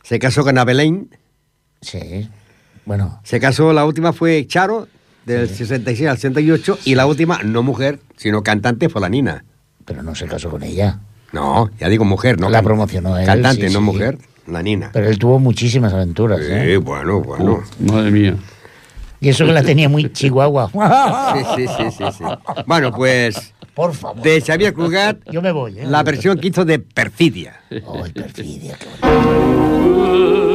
[0.04, 1.10] Se casó con Abelain.
[1.82, 2.28] Sí.
[2.86, 4.88] Bueno, Se casó, la última fue Charo,
[5.26, 6.80] del 66 al 68.
[6.86, 9.44] Y la última, no mujer, sino cantante, fue la Nina.
[9.88, 11.00] Pero no se casó con ella.
[11.32, 12.50] No, ya digo mujer, no.
[12.50, 13.86] La promocionó él, Cantante, sí, no sí.
[13.86, 14.90] mujer, la Nina.
[14.94, 16.40] Pero él tuvo muchísimas aventuras.
[16.40, 16.78] Sí, ¿eh?
[16.78, 17.64] bueno, bueno.
[17.80, 18.36] Madre mía.
[19.20, 20.70] Y eso que la tenía muy chihuahua.
[21.34, 22.24] Sí, sí, sí, sí, sí.
[22.66, 24.22] Bueno, pues Por favor.
[24.22, 25.86] de Xavier Cugat, Yo me voy, ¿eh?
[25.86, 27.62] la versión que hizo de Perfidia.
[27.72, 30.44] Ay, perfidia, qué bonito.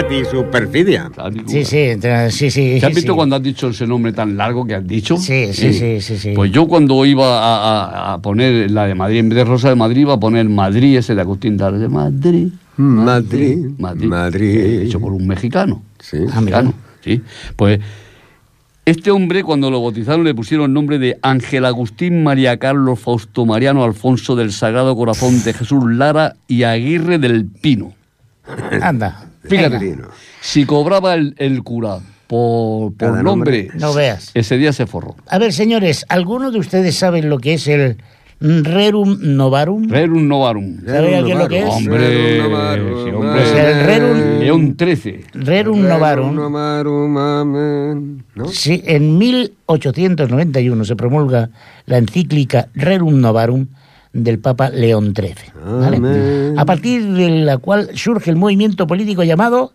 [0.00, 1.10] Cugat i su perfidia.
[1.46, 2.78] Sí, sí, entonces, sí, sí.
[2.80, 3.16] ¿Te has visto sí.
[3.16, 5.16] cuando has dicho ese nombre tan largo que has dicho?
[5.16, 6.32] Sí, sí, sí, sí, sí.
[6.34, 9.68] Pues yo cuando iba a, a- a poner la de Madrid, en vez de Rosa
[9.68, 12.48] de Madrid, iba a poner Madrid, ese de Agustín Dara, de Madrid.
[12.76, 14.08] Madrid, Madrid.
[14.08, 14.80] Madrid.
[14.82, 15.82] Hecho por un mexicano.
[15.98, 16.16] Sí.
[16.32, 16.40] Ah.
[16.40, 16.74] Mexicano,
[17.04, 17.20] sí.
[17.56, 17.80] Pues
[18.86, 23.44] este hombre, cuando lo bautizaron, le pusieron el nombre de Ángel Agustín María Carlos Fausto
[23.44, 27.92] Mariano Alfonso del Sagrado Corazón de Jesús Lara y Aguirre del Pino.
[28.80, 29.26] Anda.
[29.44, 30.08] Fíjate, venga.
[30.40, 33.68] si cobraba el, el cura por, por nombre, nombre.
[33.74, 34.30] No veas.
[34.34, 35.16] ese día se forró.
[35.28, 37.96] A ver, señores, ¿alguno de ustedes saben lo que es el
[38.40, 39.88] Rerum Novarum?
[39.88, 40.78] Rerum Novarum.
[40.86, 41.64] ¿Sabe qué es lo que es?
[41.66, 43.30] Hombre, Rerum Novarum, sí, hombre.
[43.32, 45.20] Pues el Rerum- León 13.
[45.34, 46.34] Rerum Novarum.
[46.34, 48.24] Novarum, amén.
[48.34, 48.46] ¿No?
[48.48, 51.50] Sí, en 1891 se promulga
[51.86, 53.66] la encíclica Rerum Novarum
[54.12, 56.54] del Papa León XIII.
[56.56, 59.72] A partir de la cual surge el movimiento político llamado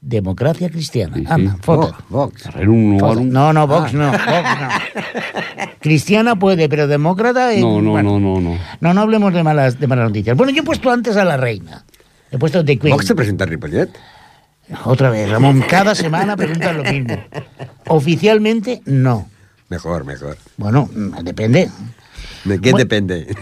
[0.00, 1.16] Democracia Cristiana.
[1.16, 1.26] Sí, sí.
[1.30, 1.94] Anda, foto.
[2.10, 2.44] Vox.
[2.56, 4.12] No, no, Vox no, Vox no.
[5.80, 7.52] Cristiana puede, pero demócrata...
[7.54, 8.18] eh, No, no, bueno.
[8.18, 8.58] no, no, no.
[8.80, 10.36] No, no hablemos de malas, de malas noticias.
[10.36, 11.84] Bueno, yo he puesto antes a la reina.
[12.30, 12.92] He puesto The Queen.
[12.94, 13.90] Vox se presenta a Ripollet.
[14.84, 15.62] Otra vez, Ramón.
[15.68, 17.16] Cada semana preguntan lo mismo.
[17.88, 19.28] Oficialmente, no.
[19.68, 20.36] Mejor, mejor.
[20.56, 20.88] Bueno,
[21.22, 21.70] depende.
[22.44, 22.78] ¿De qué Bueno.
[22.78, 23.26] depende?
[23.28, 23.36] Es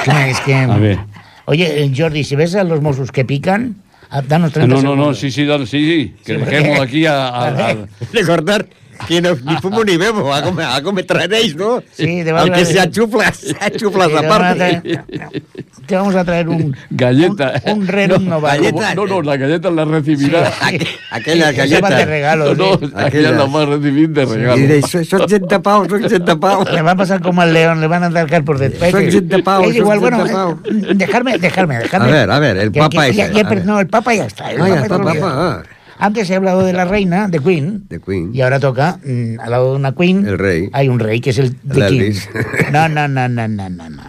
[0.00, 0.30] que...
[0.30, 0.98] Es que A ver.
[1.46, 3.76] Oye, eh, Jordi, si ves a los Mossos que pican,
[4.10, 5.18] ah, danos 30 No, no, no, segundos.
[5.18, 6.14] sí, sí, dale, sí, sí.
[6.24, 7.76] Que Sí, dejemos porque- aquí a, a- a-
[8.12, 8.66] Recordar
[9.06, 11.82] que no, ni fumo ni bebo, algo me, algo me traeréis, ¿no?
[11.92, 14.58] Sí, te va a Aunque traer- sea chuflas, sea chuflas Sí, te aparte.
[14.82, 15.42] traer-
[15.86, 16.76] Te vamos a traer un...
[16.90, 17.54] Galleta.
[17.66, 18.94] Un, un rerum no, galleta.
[18.94, 20.52] No, no, las galletas las recibirás.
[20.68, 20.78] Sí.
[21.10, 22.80] Aquellas Ese va de regalo, No, sí.
[22.80, 23.32] no, aquellas Aquellas.
[23.32, 24.56] las vas a recibir de regalo.
[24.60, 26.70] diréis, son, son 80 pavos, son 80 pavos.
[26.72, 28.90] Le va a pasar como al león, le van a atacar por detrás.
[28.90, 32.08] Son gente pavo, Es son igual, bueno, eh, dejarme, dejarme, dejarme.
[32.08, 33.64] A ver, a ver, el papa que- ese, ya- ya- a ver.
[33.64, 34.50] No, el papa ya está.
[34.50, 35.62] el Ah, ya papa
[35.98, 37.86] Antes he hablado de la reina, de Queen.
[37.88, 38.30] De Queen.
[38.32, 40.26] Y ahora toca, mm, al lado de una Queen.
[40.26, 40.70] El rey.
[40.72, 42.12] Hay un rey que es el de King.
[42.72, 44.02] No, no, no, no, no, no, no.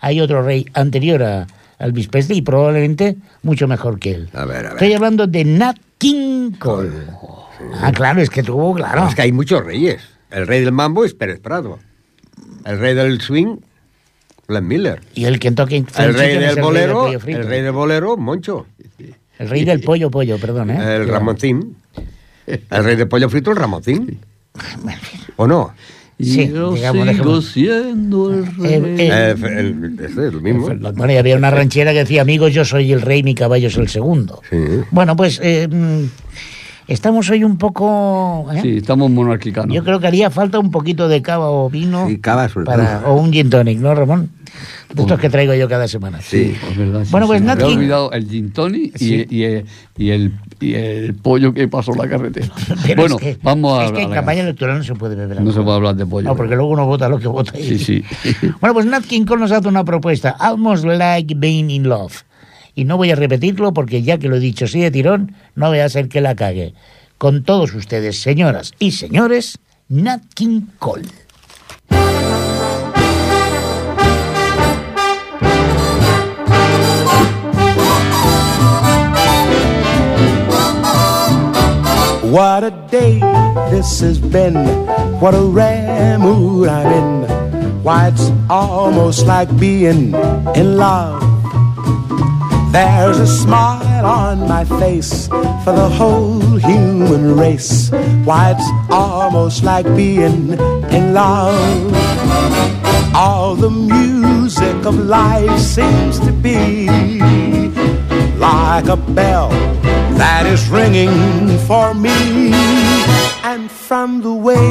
[0.00, 1.46] Hay otro rey anterior a
[1.78, 4.28] Elvis Presley y probablemente mucho mejor que él.
[4.32, 4.72] A ver, a ver.
[4.72, 6.90] Estoy hablando de Nat King Cole.
[7.80, 9.02] Ah, claro, es que tuvo, claro.
[9.02, 10.00] No, es que hay muchos reyes.
[10.30, 11.78] El rey del mambo es Pérez Prado.
[12.64, 13.58] El rey del swing,
[14.48, 15.00] Glenn Miller.
[15.14, 18.66] Y el Kentucky El rey del bolero, el rey del bolero, Moncho.
[19.40, 20.96] El rey del pollo, pollo, perdón, ¿eh?
[20.96, 21.08] El.
[21.08, 21.74] Ramoncín.
[22.46, 24.18] El rey del pollo frito, el Ramoncín.
[25.36, 25.72] ¿O no?
[26.18, 28.74] Sí, yo digamos, sigo siendo el rey.
[28.74, 30.68] Eh, eh, Eh, el, ese es el mismo.
[30.92, 33.76] Bueno, y había una ranchera que decía, amigos, yo soy el rey, mi caballo es
[33.78, 34.42] el segundo.
[34.50, 34.58] Sí.
[34.90, 35.66] Bueno, pues eh,
[36.92, 38.46] estamos hoy un poco...
[38.52, 38.60] ¿eh?
[38.62, 39.74] Sí, estamos monarquicanos.
[39.74, 43.00] Yo creo que haría falta un poquito de cava o vino Sí, cava sobre para,
[43.00, 43.12] todo.
[43.12, 44.30] o un gin tonic, ¿no, Ramón?
[44.92, 46.20] De estos que traigo yo cada semana.
[46.20, 46.56] Sí.
[46.70, 49.26] Es verdad, sí, Bueno, pues Nat King- olvidado el gin tonic y, Sí.
[49.30, 49.64] y, el-
[49.96, 52.48] y el, y el pollo que pasó la carretera.
[52.86, 55.40] Pero bueno, es que, vamos a Es que en campaña electoral no se puede beber
[55.40, 56.28] No se puede hablar de pollo.
[56.28, 57.52] No, porque luego uno vota lo que vota.
[57.56, 58.02] Sí, sí.
[58.60, 62.12] Bueno, pues Nat King Cole nos hace una propuesta, almost like being in love.
[62.80, 65.68] Y no voy a repetirlo porque ya que lo he dicho así de tirón, no
[65.68, 66.72] voy a ser que la cague.
[67.18, 69.58] Con todos ustedes, señoras y señores,
[69.90, 71.02] Nat King Cole.
[82.22, 83.20] What a day
[83.70, 84.54] this has been.
[85.20, 87.82] What a rare mood I'm in.
[87.82, 90.14] Why, it's almost like being
[90.54, 91.29] in love.
[92.72, 95.26] There's a smile on my face
[95.64, 97.90] for the whole human race.
[98.24, 100.52] Why, it's almost like being
[100.92, 101.92] in love.
[103.12, 106.86] All the music of life seems to be
[108.38, 109.50] like a bell
[110.20, 112.52] that is ringing for me.
[113.42, 114.70] And from the way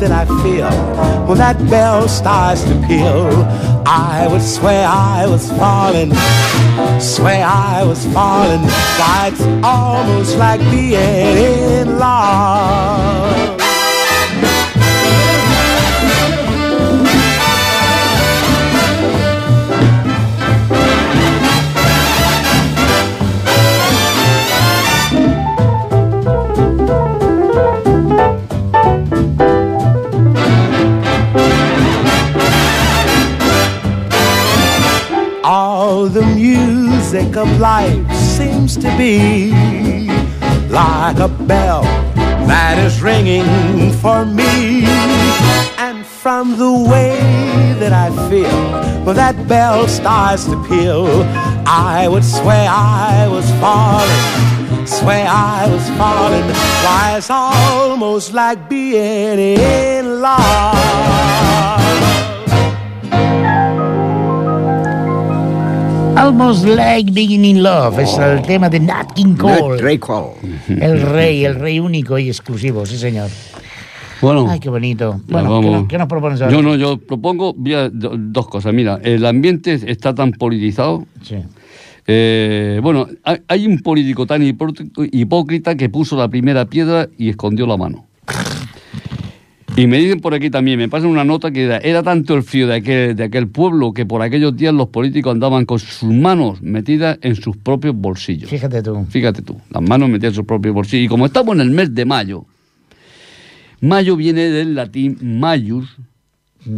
[0.00, 0.72] that I feel
[1.26, 3.28] when that bell starts to peal,
[3.86, 6.12] I would swear I was falling,
[7.00, 8.62] swear I was falling.
[9.00, 11.36] Why, it's almost like being
[11.76, 13.71] in love.
[36.08, 39.52] The music of life seems to be
[40.68, 41.82] like a bell
[42.46, 44.84] that is ringing for me.
[45.78, 47.18] And from the way
[47.78, 51.06] that I feel when that bell starts to peal,
[51.66, 56.48] I would swear I was falling, swear I was falling.
[56.84, 61.81] Why, it's almost like being in love.
[66.26, 67.98] Almost like being in love.
[67.98, 69.76] Es el tema de Nat King Cole.
[70.68, 73.28] El rey, el rey único y exclusivo, sí señor.
[74.20, 75.20] Bueno, Ay, qué bonito.
[75.26, 75.82] Bueno, ¿qué, vamos.
[75.82, 76.52] no- qué nos propones ahora?
[76.54, 78.72] Yo no, yo propongo mira, dos cosas.
[78.72, 81.06] Mira, el ambiente está tan politizado.
[81.24, 81.38] Sí.
[82.06, 84.72] eh, bueno, hay, hay un político tan hipó-
[85.10, 88.06] hipócrita que puso la primera piedra y escondió la mano.
[89.74, 92.42] Y me dicen por aquí también, me pasan una nota que era, era tanto el
[92.42, 96.10] frío de aquel, de aquel pueblo que por aquellos días los políticos andaban con sus
[96.10, 98.50] manos metidas en sus propios bolsillos.
[98.50, 99.06] Fíjate tú.
[99.08, 101.06] Fíjate tú, las manos metidas en sus propios bolsillos.
[101.06, 102.44] Y como estamos en el mes de mayo,
[103.80, 105.96] mayo viene del latín maius,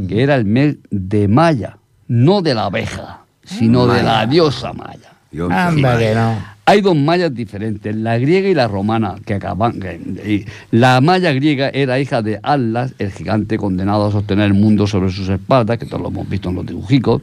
[0.09, 1.79] que era el mes de Maya,
[2.09, 5.14] no de la abeja, sino de la diosa Maya.
[5.35, 6.55] No.
[6.67, 9.79] Hay dos mayas diferentes, la griega y la romana, que acaban.
[9.81, 14.87] que- la maya griega era hija de Atlas, el gigante condenado a sostener el mundo
[14.87, 17.21] sobre sus espaldas, que todos lo hemos visto en los dibujicos.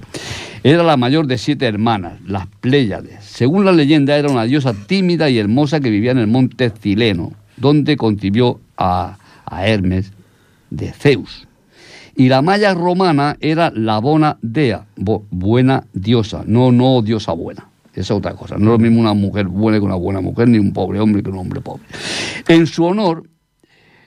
[0.63, 3.23] Era la mayor de siete hermanas, las Pléyades.
[3.25, 7.31] Según la leyenda, era una diosa tímida y hermosa que vivía en el monte Cileno,
[7.57, 10.11] donde concibió a, a Hermes
[10.69, 11.47] de Zeus.
[12.15, 17.69] Y la maya romana era la bona dea, bo- buena diosa, no, no diosa buena.
[17.93, 18.57] Esa es otra cosa.
[18.57, 21.21] No es lo mismo una mujer buena que una buena mujer, ni un pobre hombre
[21.23, 21.83] que un hombre pobre.
[22.47, 23.23] En su honor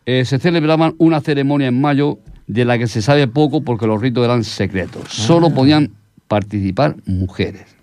[0.07, 4.01] eh, se celebraban una ceremonia en mayo de la que se sabe poco porque los
[4.01, 5.05] ritos eran secretos.
[5.09, 5.93] Solo podían
[6.29, 7.75] participar mujeres.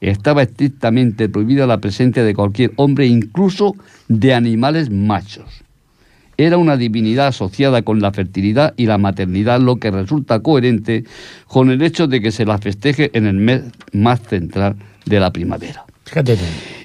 [0.00, 3.74] Estaba estrictamente prohibida la presencia de cualquier hombre, incluso
[4.08, 5.63] de animales machos.
[6.36, 11.04] Era una divinidad asociada con la fertilidad y la maternidad, lo que resulta coherente
[11.46, 13.62] con el hecho de que se la festeje en el mes
[13.92, 14.76] más central
[15.06, 15.84] de la primavera.
[16.04, 16.36] Fíjate.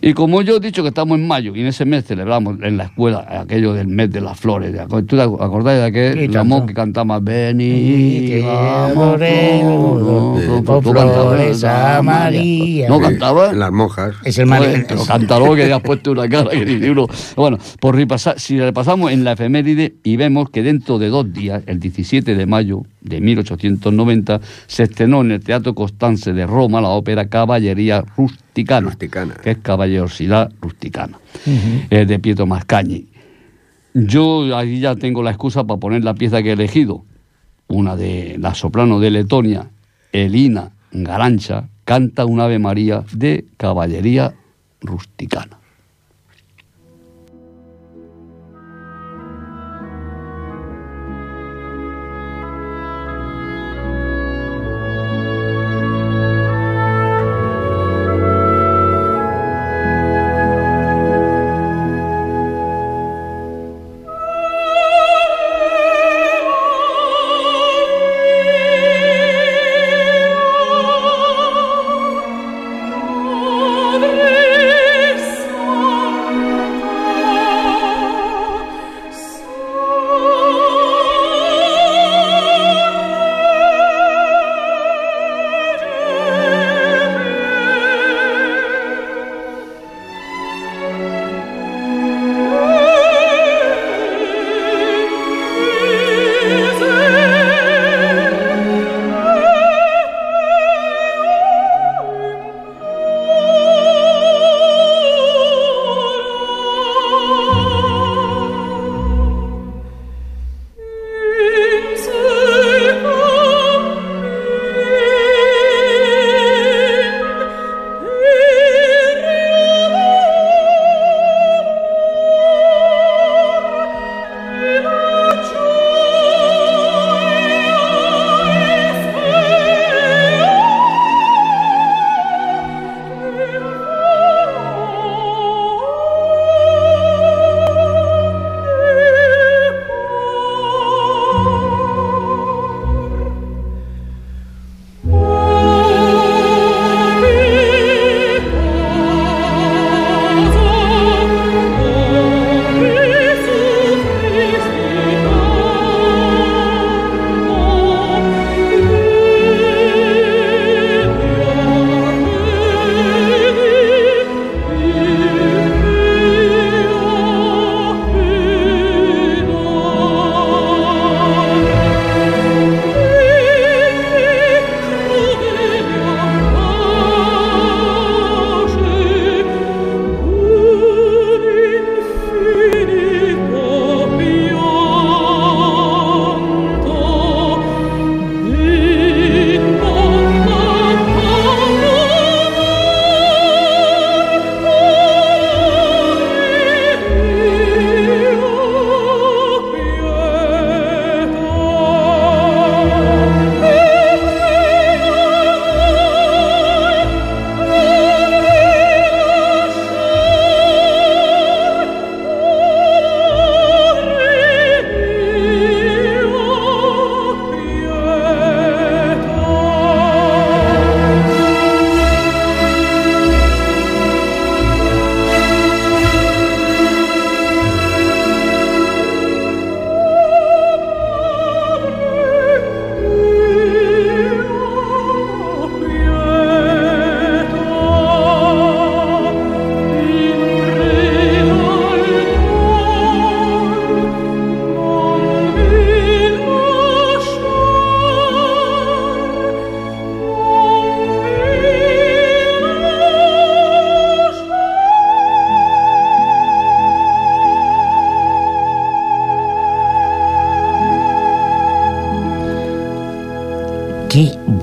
[0.01, 2.77] Y como yo he dicho que estamos en mayo y en ese mes celebramos en
[2.77, 4.73] la escuela aquello del mes de las flores.
[4.87, 6.33] ¿tú te acordáis de aquel.
[6.33, 10.61] Ramón que cantaba Vení, que vamos moreno, todos"?
[10.61, 12.87] por Tú cantabas, flores a María.
[12.87, 13.51] ¿No cantaba?
[13.51, 14.15] Las monjas.
[14.23, 14.47] Es el
[14.87, 17.07] pero cántalo que has puesto una cara que ni uno.
[17.35, 21.61] Bueno, por repasar, si repasamos en la efeméride y vemos que dentro de dos días,
[21.65, 26.89] el 17 de mayo de 1890, se estrenó en el Teatro Constance de Roma la
[26.89, 28.05] ópera Caballería
[28.59, 29.33] Rusticana, Rusticana.
[29.35, 31.19] que es Caballerosidad Rusticana,
[31.89, 33.07] eh, de Pietro Mascagni.
[33.93, 37.05] Yo ahí ya tengo la excusa para poner la pieza que he elegido,
[37.67, 39.69] una de la soprano de Letonia,
[40.11, 44.33] Elina Garancha, canta un Ave María de Caballería
[44.81, 45.58] Rusticana.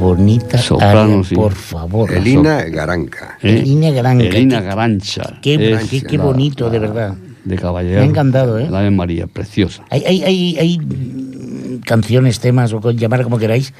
[0.06, 1.34] bonita soprano, área, sí.
[1.34, 2.12] por favor.
[2.12, 3.38] Elina Garanca.
[3.42, 3.58] ¿Eh?
[3.58, 4.24] Elina Garanca.
[4.24, 5.38] Elina Garancha.
[5.42, 7.14] Qué, qué, qué bonito, la, de verdad.
[7.44, 8.00] De caballero.
[8.00, 8.68] Me ha encantado, ¿eh?
[8.70, 9.84] La de María, preciosa.
[9.90, 13.72] Hay, hay, hay, hay canciones, temas, o llamar como queráis,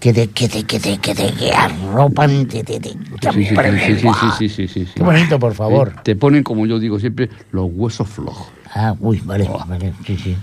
[0.00, 4.48] que te, que te, que te, que te, arropan, te, te, te, sí, sí, sí,
[4.48, 5.92] sí, sí, Qué bonito, por favor.
[5.94, 8.48] Eh, te ponen, como yo digo siempre, los huesos flojos.
[8.74, 9.62] Ah, uy, vale, oh.
[9.66, 10.36] vale, sí, sí.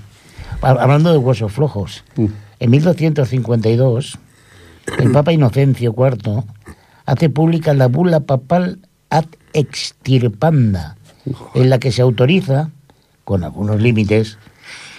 [0.62, 2.30] Hablando de huesos flojos, uh.
[2.60, 4.20] en 1252
[4.98, 6.44] el Papa Inocencio IV
[7.06, 10.98] hace pública la bula papal ad extirpanda,
[11.56, 12.70] en la que se autoriza,
[13.24, 14.38] con algunos límites,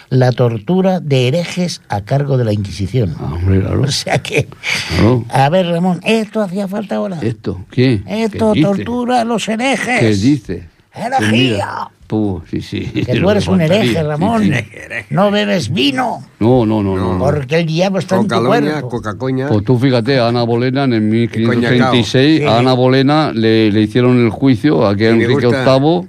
[0.09, 3.15] la tortura de herejes a cargo de la Inquisición.
[3.19, 3.83] Ah, hombre, claro.
[3.85, 4.49] O sea que,
[4.89, 5.25] claro.
[5.31, 7.19] a ver, Ramón, esto hacía falta ahora.
[7.23, 7.65] ¿Esto?
[7.71, 8.03] ¿Qué?
[8.07, 8.85] Esto ¿Qué dice?
[8.85, 10.01] tortura a los herejes.
[10.01, 10.69] ¿Qué dice?
[10.93, 11.91] Herejía.
[12.11, 12.81] Pues pu, sí, sí.
[13.05, 14.43] Que tú eres un hereje, sí, Ramón.
[14.43, 14.53] sí.
[15.11, 17.19] No bebes vino, No, no, no, no.
[17.19, 18.89] porque el diablo está en tu cuerpo.
[18.89, 19.47] Coca-Coña.
[19.49, 22.45] Pues tú fíjate, a Ana Bolena en el 1536, Sí.
[22.47, 26.09] a Ana Bolena le, le hicieron el juicio a que Enrique gusta- VIII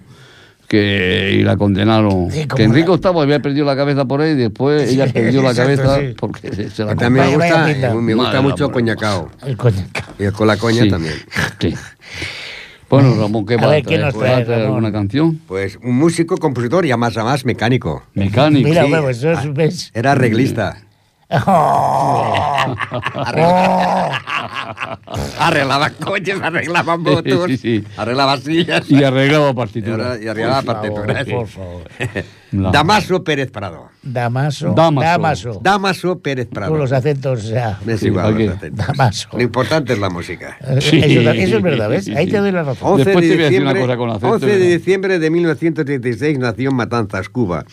[0.67, 2.31] que, y la condenaron.
[2.31, 5.05] Sí, que Enrique la- VIII había perdido la cabeza por ahí y después Sí, ella
[5.11, 6.15] perdió la exacto, cabeza sí.
[6.17, 8.73] porque se, se la también me gusta, me gusta Madre mucho amor.
[8.73, 9.29] Coñacao.
[9.45, 10.03] El coñac.
[10.17, 10.89] Y con la coña Sí.
[10.89, 11.13] también.
[12.91, 14.01] Bueno, Ramón, ¿qué A va ver, a ¿qué traer?
[14.01, 14.65] nos ¿Va a trae, Ramón?
[14.67, 15.39] alguna canción?
[15.47, 18.03] Pues un músico, compositor y además, además mecánico.
[18.13, 18.69] Mecánico.
[18.69, 18.91] Mira, Sí.
[18.91, 19.53] huevo, eso es...
[19.53, 19.91] ¿ves?
[19.95, 20.77] Era arreglista.
[21.47, 22.33] Oh.
[25.39, 27.83] Arreglaba coches, arreglaba motos, Sí, sí.
[27.97, 30.17] arreglaba sillas Y arreglaba partitura.
[30.21, 31.25] y arreglaba Por favor, partituras.
[31.27, 31.83] por favor.
[32.51, 33.89] La- Damaso Pérez Prado.
[34.03, 34.73] Damaso.
[34.75, 35.07] Damaso.
[35.07, 35.59] Damaso.
[35.63, 36.75] Damaso Pérez Prado.
[36.75, 37.79] los acentos, o sea...
[37.87, 38.87] Es Sí, igual, ¿para los acentos.
[38.87, 39.29] Damaso.
[39.31, 40.57] Lo importante es la música.
[40.81, 40.99] Sí.
[41.01, 42.09] Eso, eso es verdad, ¿ves?
[42.09, 42.91] Ahí te doy la razón.
[42.93, 47.29] 11 Después de, diciembre, cosa con acento, 11 de diciembre de 1936 nació en Matanzas,
[47.29, 47.63] Cuba.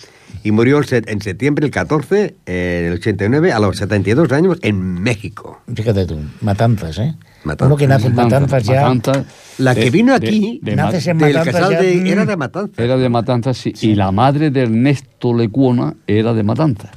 [0.45, 4.31] Y murió el set- en septiembre el 14, eh, en el 89, a los 72
[4.33, 5.61] años, en México.
[5.75, 7.15] Fíjate tú, matanzas, ¿eh?
[7.45, 7.67] Matanzas.
[7.69, 8.89] Uno que nace en matanzas ya...
[8.89, 9.27] Matanzas,
[9.59, 12.11] La que de- vino de- aquí, de naces Ma- en Del Matanzas casal ya, de,
[12.11, 12.79] era de Matanzas.
[12.79, 13.73] Era de Matanzas, sí.
[13.81, 16.91] Y la madre de Ernesto Lecuona era de Matanzas.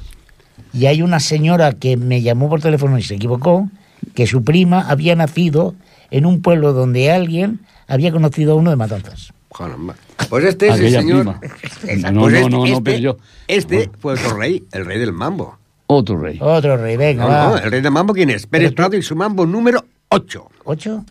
[0.72, 3.68] Y hay una señora que me llamó por teléfono y se equivocó,
[4.14, 5.74] que su prima había nacido
[6.10, 9.32] en un pueblo donde alguien había conocido a uno de Matanzas.
[9.56, 9.94] Caramba.
[10.28, 11.22] Pues este es el señor.
[11.24, 11.40] prima.
[12.12, 13.16] No, Pues no, este, no, no, este- pero yo.
[13.48, 15.58] Este fue otro rey, el rey del mambo.
[15.86, 16.38] Otro rey.
[16.40, 17.48] Otro rey, venga, No, va.
[17.50, 18.46] no, el rey del mambo, ¿quién es?
[18.46, 20.48] Pérez Prado y su mambo número 8.
[20.64, 21.04] ¿Ocho?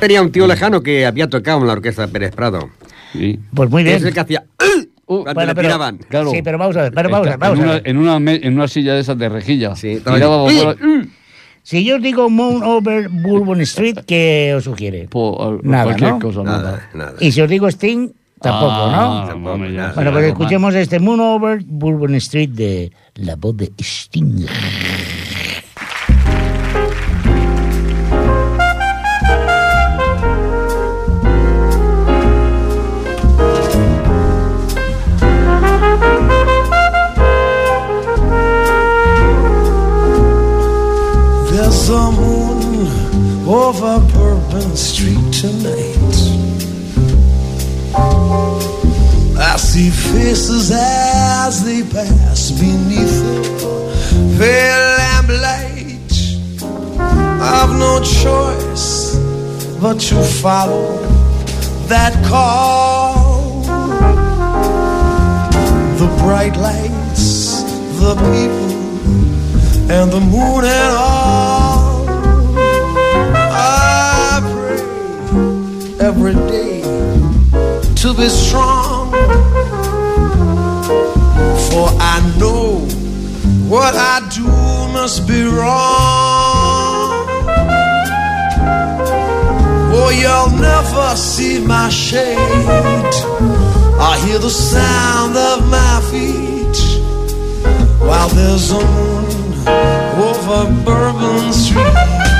[0.00, 2.70] Tenía un tío lejano que había tocado en la orquesta de Pérez Prado.
[3.12, 3.38] Sí.
[3.54, 3.96] Pues muy bien.
[3.96, 4.44] Es el que hacía...
[5.08, 5.98] Uh, cuando bueno, le pero- tiraban.
[6.08, 6.30] Claro.
[6.32, 7.82] Sí, pero vamos a ver, pero vamos a vamos en, a una, ver.
[7.88, 9.76] en, una, me- en una silla de esas de rejilla.
[9.76, 10.74] Sí, Tiraba ¡uh!
[11.62, 15.06] Si yo os digo Moon over Bourbon Street, ¿qué os sugiere?
[15.08, 16.18] Por, Nada, cualquier ¿no?
[16.18, 16.42] cosa.
[16.42, 17.14] Nada, nada.
[17.20, 19.28] Y si os digo Sting, tampoco, Ah, ¿no?
[19.28, 23.70] ya Bueno, Bueno, pues algo escuchemos este Moon over Bourbon Street de la voz de
[23.78, 24.44] Sting.
[41.88, 46.16] A moon over Bourbon Street tonight.
[49.38, 56.10] I see faces as they pass beneath the pale lamplight.
[57.40, 59.14] I've no choice
[59.80, 60.98] but to follow
[61.86, 63.62] that call.
[65.98, 67.62] The bright lights,
[68.00, 68.76] the people
[69.88, 71.65] and the moon and all.
[76.00, 76.82] Every day
[77.94, 79.10] to be strong,
[81.68, 82.80] for I know
[83.68, 84.46] what I do
[84.92, 87.26] must be wrong.
[89.98, 92.36] Oh, you'll never see my shade.
[93.98, 96.78] I hear the sound of my feet
[98.00, 99.24] while there's a moon
[100.18, 102.35] over Bourbon Street.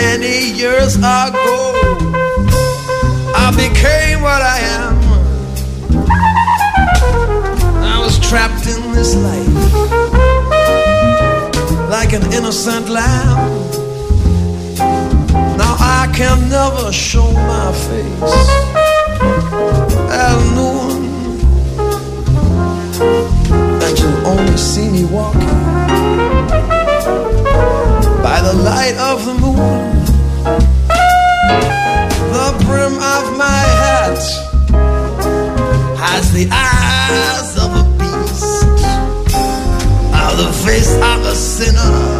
[0.00, 1.58] Many years ago
[3.44, 4.96] I became what I am.
[7.94, 9.56] I was trapped in this life
[11.94, 13.38] like an innocent lamb.
[15.62, 18.48] Now I can never show my face
[20.24, 20.92] at noon,
[23.84, 26.79] and you'll only see me walking
[28.22, 30.04] by the light of the moon.
[32.32, 34.20] The brim of my hat
[35.98, 38.64] has the eyes of a beast,
[40.24, 42.10] of the face of a sinner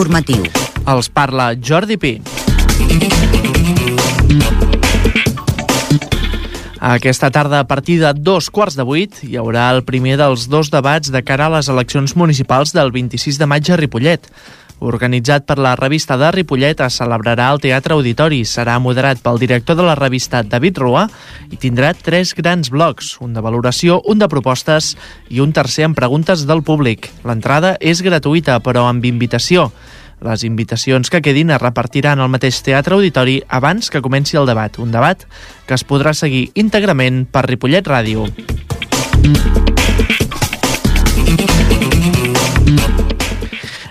[0.00, 0.46] informatiu.
[0.88, 2.14] Els parla Jordi Pi.
[6.80, 10.70] Aquesta tarda, a partir de dos quarts de vuit, hi haurà el primer dels dos
[10.72, 14.24] debats de cara a les eleccions municipals del 26 de maig a Ripollet.
[14.80, 18.40] Organitzat per la revista de Ripollet, es celebrarà al Teatre Auditori.
[18.48, 21.04] Serà moderat pel director de la revista, David Rua,
[21.52, 24.94] i tindrà tres grans blocs, un de valoració, un de propostes
[25.28, 27.10] i un tercer amb preguntes del públic.
[27.28, 29.68] L'entrada és gratuïta, però amb invitació.
[30.24, 34.80] Les invitacions que quedin es repartiran al mateix Teatre Auditori abans que comenci el debat.
[34.80, 35.24] Un debat
[35.68, 38.28] que es podrà seguir íntegrament per Ripollet Ràdio.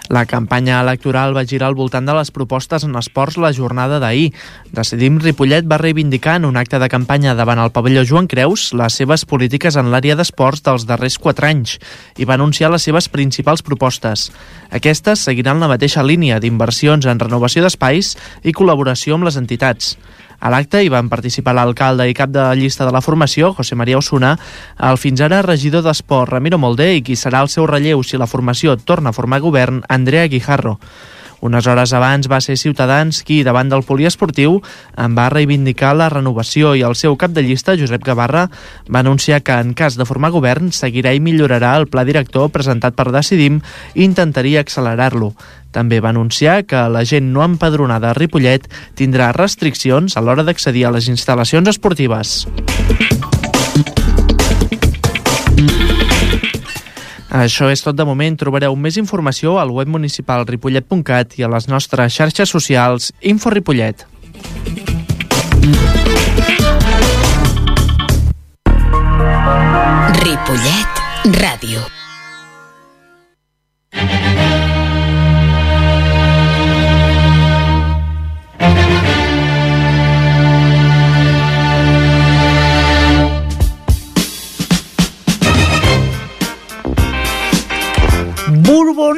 [0.10, 4.32] La campanya electoral va girar al voltant de les propostes en esports la jornada d'ahir.
[4.74, 8.98] Decidim Ripollet va reivindicar en un acte de campanya davant el pavelló Joan Creus les
[8.98, 11.78] seves polítiques en l'àrea d'esports dels darrers quatre anys
[12.18, 14.32] i va anunciar les seves principals propostes.
[14.74, 19.94] Aquestes seguiran la mateixa línia d'inversions en renovació d'espais i col·laboració amb les entitats.
[20.40, 24.00] A l'acte hi van participar l'alcalde i cap de llista de la formació, José María
[24.00, 24.38] Osuna,
[24.90, 28.28] el fins ara regidor d'Esport, Ramiro Molder, i qui serà el seu relleu si la
[28.28, 30.78] formació torna a formar govern, Andrea Guijarro.
[31.42, 34.60] Unes hores abans va ser Ciutadans qui, davant del poliesportiu,
[35.00, 38.48] en va reivindicar la renovació i el seu cap de llista, Josep Gavarra,
[38.92, 42.98] va anunciar que, en cas de formar govern, seguirà i millorarà el pla director presentat
[42.98, 43.62] per Decidim
[43.96, 45.34] i intentaria accelerar-lo.
[45.72, 48.66] També va anunciar que la gent no empadronada a Ripollet
[48.98, 52.40] tindrà restriccions a l'hora d'accedir a les instal·lacions esportives.
[57.30, 58.38] Això és tot de moment.
[58.38, 64.06] Trobareu més informació al web municipal ripollet.cat i a les nostres xarxes socials Info Ripollet.
[70.20, 71.06] Ripollet
[71.38, 71.86] Ràdio.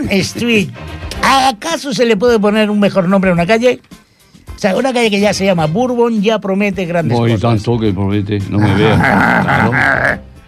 [0.09, 0.69] Street.
[1.23, 3.79] ¿Acaso se le puede poner un mejor nombre a una calle?
[4.55, 7.63] O sea, una calle que ya se llama Bourbon ya promete grandes Voy cosas.
[7.63, 8.99] tanto que promete, no me veas.
[8.99, 9.71] Claro,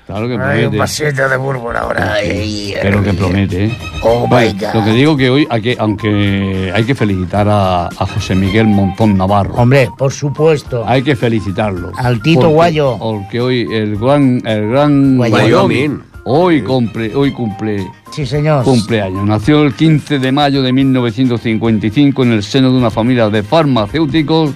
[0.06, 0.38] claro que Ay, un
[0.72, 0.78] promete.
[0.78, 2.14] pasito de Bourbon ahora.
[2.14, 3.78] ay, Pero que promete, ¿eh?
[4.04, 4.74] Oh, Bueno, my God.
[4.76, 8.68] lo que digo que hoy, hay que, aunque hay que felicitar a, a José Miguel
[8.68, 9.56] Montón Navarro.
[9.56, 10.84] Hombre, por supuesto.
[10.86, 11.92] Hay que felicitarlo.
[11.98, 12.98] Al Tito Porque- Guayo.
[13.00, 16.04] Porque hoy el gran, el gran Wyoming.
[16.26, 18.64] hoy cumple, hoy cumple Sí, señor.
[18.64, 19.26] cumpleaños.
[19.26, 24.52] Nació el 15 de mayo de 1955 en el seno de una familia de farmacéuticos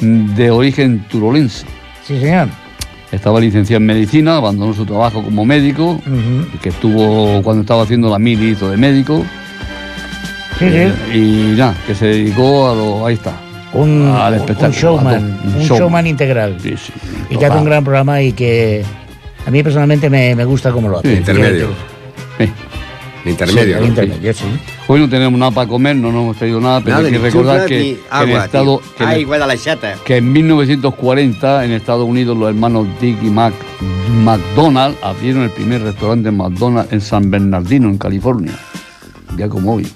[0.00, 1.66] de origen turolense.
[2.06, 2.48] Sí, señor.
[3.10, 6.00] Estaba licenciado en medicina, abandonó su trabajo como médico,
[6.62, 9.24] que estuvo cuando estaba haciendo la mili hizo de médico.
[10.58, 11.18] Sí, Eh, sí.
[11.18, 13.06] y nada, que se dedicó a lo.
[13.06, 13.32] Ahí está.
[13.72, 14.72] Un, al un espectáculo.
[14.80, 16.56] showman, a todo, un showman, integral.
[16.60, 16.92] Sí, sí.
[17.30, 18.84] Y que hace un gran programa y que
[19.46, 21.10] a mí personalmente me, me gusta cómo lo hace.
[21.10, 21.68] Sí, intermedio.
[23.24, 23.86] Intermedio, Sí, ¿no?
[23.86, 24.44] intermedio, sí.
[24.86, 27.18] Hoy no tenemos nada para comer, no nos hemos traído nada, pero Nada, hay que
[27.18, 28.96] recordar que, agua, en estado, tío.
[28.98, 29.46] que, en- de la
[30.04, 33.54] que en 1940 en Estados Unidos los hermanos Dick y Mac
[34.24, 38.52] McDonald abrieron el primer restaurante McDonald's en San Bernardino, en California.
[39.36, 39.86] Ya como hoy.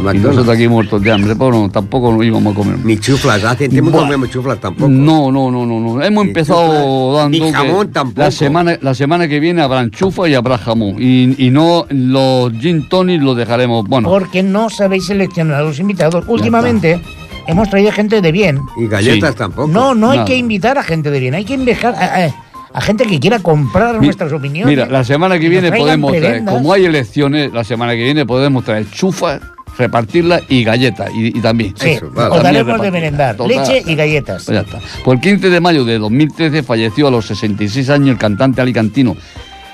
[0.00, 2.78] Y nosotros aquí muertos de hambre, pero no, tampoco nos íbamos a comer.
[2.84, 4.88] Ni chuflas, hace tiempo que no comemos chuflas tampoco.
[4.90, 6.02] No, no, no, no, no.
[6.02, 8.20] Hemos Ni empezado chuflas, dando ni jamón tampoco.
[8.20, 10.96] La semana, la semana que viene habrán chufa y habrá jamón.
[10.98, 13.86] Y, y no los gin tonic los dejaremos.
[13.88, 16.24] Bueno, Porque no sabéis seleccionar a los invitados.
[16.28, 17.00] Últimamente
[17.46, 18.58] hemos traído gente de bien.
[18.76, 19.36] Y galletas Sí.
[19.38, 19.68] tampoco.
[19.68, 20.26] No, no hay Nada.
[20.28, 21.34] que invitar a gente de bien.
[21.34, 22.34] Hay que invitar a, a-
[22.74, 24.66] a gente que quiera comprar Mi- nuestras opiniones.
[24.66, 28.64] Mira, la semana que viene podemos traer, como hay elecciones, la semana que viene podemos
[28.64, 29.40] traer chufas,
[29.78, 31.10] repartirlas y galletas.
[31.14, 31.74] Y, y también.
[31.76, 32.36] Sí, Eso, vale.
[32.36, 33.36] os daremos de merendar.
[33.36, 33.56] Total.
[33.56, 34.44] Leche y galletas.
[34.44, 34.80] Pues ya está.
[35.04, 39.16] Por el 15 de mayo de 2013 falleció a los 66 años el cantante alicantino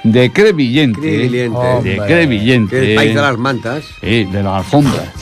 [0.03, 1.01] de Crevillente.
[1.01, 1.59] Crevillente.
[1.59, 1.97] De Hombre.
[2.07, 2.81] Crevillente.
[2.81, 3.85] Que el país de las mantas.
[4.01, 5.13] Sí, de la alfombra.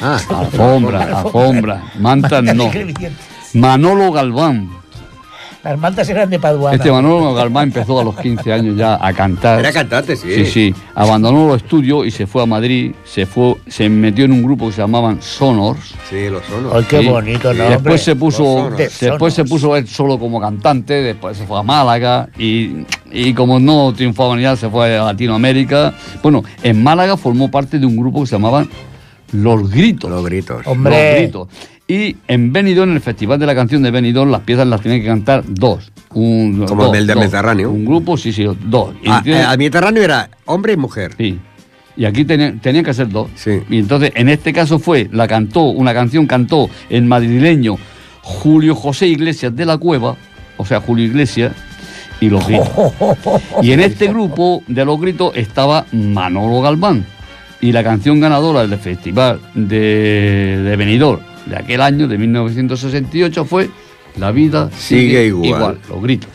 [0.00, 1.92] Ah, Alfombra, alfombra.
[1.98, 2.70] Mantas no.
[3.54, 4.79] Manolo Galván.
[5.62, 6.76] Las mantas eran de Paduana.
[6.76, 9.58] Este Manolo Galván empezó a los 15 años ya a cantar.
[9.60, 10.28] Era cantante, sí.
[10.34, 10.74] Sí, sí.
[10.94, 12.92] Abandonó los estudios y se fue a Madrid.
[13.04, 15.94] Se fue, se metió en un grupo que se llamaban Sonors.
[16.08, 16.72] Sí, los sonos.
[16.74, 17.08] Ay, qué Sí.
[17.08, 17.64] bonito, ¿no?
[17.68, 19.00] Después se puso, Sonors.
[19.00, 23.60] después se puso él solo como cantante, después se fue a Málaga y, y como
[23.60, 25.92] no triunfaba ni nada, se fue a Latinoamérica.
[26.22, 28.66] Bueno, en Málaga formó parte de un grupo que se llamaban
[29.32, 30.10] Los Gritos.
[30.10, 30.66] Los gritos.
[30.66, 31.12] Hombre.
[31.12, 31.48] Los Gritos.
[31.92, 35.00] Y en Benidorm, en el Festival de la Canción de Benidorm, las piezas las tienen
[35.00, 35.90] que cantar dos.
[36.14, 37.18] Un, Como dos, el del.
[37.18, 37.72] Mediterráneo.
[37.72, 38.94] Un grupo, sí, sí, dos.
[39.02, 41.14] Y Ah, tiene- eh, Mediterráneo era hombre y mujer.
[41.18, 41.40] Sí.
[41.96, 43.28] Y aquí tenían, tenían que ser dos.
[43.34, 43.58] Sí.
[43.68, 47.76] Y entonces, en este caso fue, la cantó, una canción cantó el madrileño
[48.22, 50.14] Julio José Iglesias de la Cueva,
[50.58, 51.52] o sea, Julio Iglesias,
[52.20, 52.68] y los gritos.
[53.62, 57.04] Y en este grupo de los gritos estaba Manolo Galván.
[57.60, 61.20] Y la canción ganadora del Festival de, de Benidorm
[61.50, 63.68] de aquel año, de 1968, fue
[64.16, 65.78] La vida sigue, Sigue igual.
[65.88, 66.30] los gritos.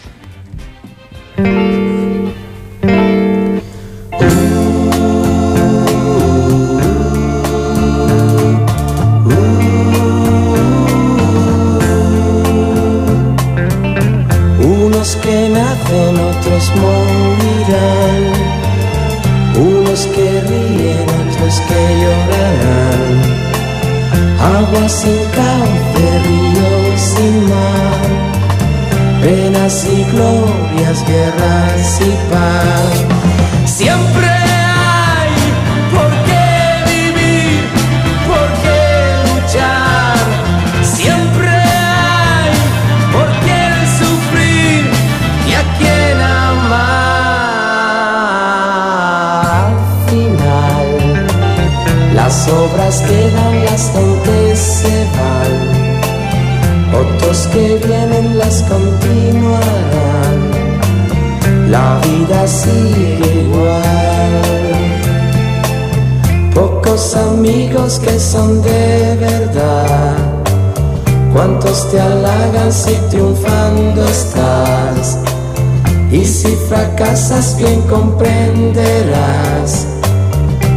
[77.05, 79.85] Si fracasas bien comprenderás.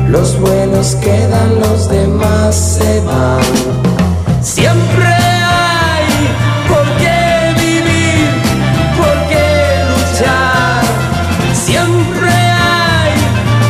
[0.09, 3.41] Los buenos quedan, los demás se van.
[4.43, 6.29] Siempre hay
[6.69, 8.29] por qué vivir,
[8.97, 10.83] por qué luchar.
[11.53, 13.13] Siempre hay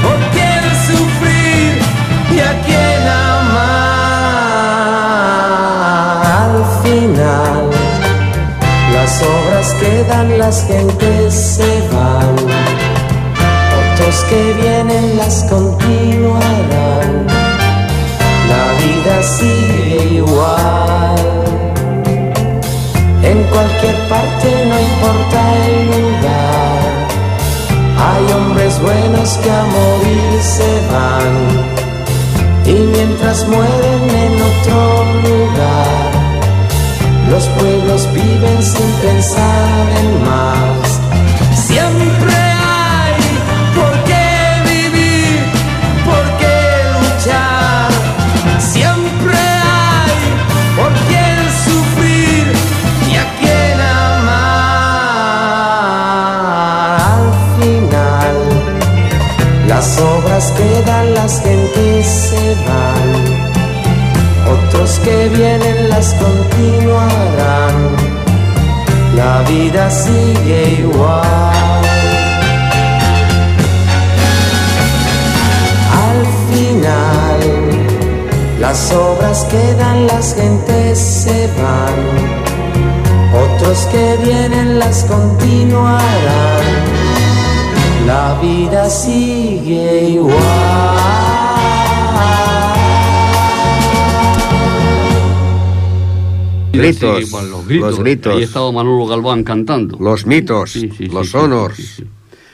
[0.02, 0.50] por qué
[0.86, 1.80] sufrir
[2.34, 3.78] y a quien amar.
[6.42, 7.62] Al final,
[8.94, 9.47] las obras
[9.80, 12.36] quedan, las gentes se van.
[13.80, 17.26] Otros que vienen las continuarán.
[18.52, 21.16] La vida sigue igual.
[23.22, 26.88] En cualquier parte no importa el lugar.
[28.06, 31.34] Hay hombres buenos que a morir se van.
[32.64, 35.77] Y mientras mueren en otro lugar,
[37.30, 41.00] los pueblos viven sin pensar en más.
[41.54, 43.22] Siempre hay
[43.74, 44.28] por qué
[44.64, 45.40] vivir,
[46.04, 46.58] por qué
[46.96, 47.90] luchar.
[48.58, 50.16] Siempre hay
[50.76, 52.44] por quién sufrir
[53.10, 54.58] y a quién amar.
[57.12, 57.28] Al
[57.60, 58.36] final,
[59.66, 62.97] las obras quedan, las gentes se van.
[64.50, 67.74] Otros que vienen las continuarán.
[69.14, 71.82] La vida sigue igual.
[76.08, 76.20] Al
[76.50, 77.40] final,
[78.60, 81.98] las obras quedan, las gentes se van.
[83.34, 85.98] Otros que vienen las continuarán.
[88.06, 91.17] La vida sigue igual.
[96.82, 97.90] Gritos, Sí, los gritos.
[97.90, 98.36] los gritos.
[98.36, 99.98] Ahí estaba Manolo Galván cantando.
[100.00, 101.76] Los mitos, Sí, sí, sí, los sí, honors.
[101.76, 102.04] sí, sí.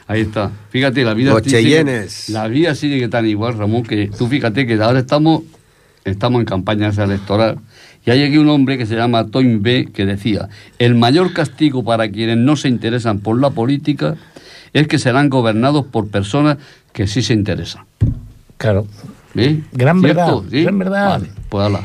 [0.07, 0.51] Ahí está.
[0.71, 2.29] Fíjate, la vida Los sigue- Cheyennes.
[2.29, 5.43] La vida sigue tan igual, Ramón, que tú fíjate que ahora estamos,
[6.05, 7.59] estamos en campaña electoral.
[8.07, 11.83] Y hay aquí un hombre que se llama Toyn B que decía, el mayor castigo
[11.85, 14.17] para quienes no se interesan por la política
[14.75, 16.59] es que serán gobernados por personas
[16.93, 17.85] que sí se interesan.
[18.59, 18.87] Claro.
[19.37, 19.63] ¿Eh?
[19.73, 20.63] Gran verdad, ¿Sí?
[20.65, 21.09] gran verdad.
[21.19, 21.81] Vale, pues ala,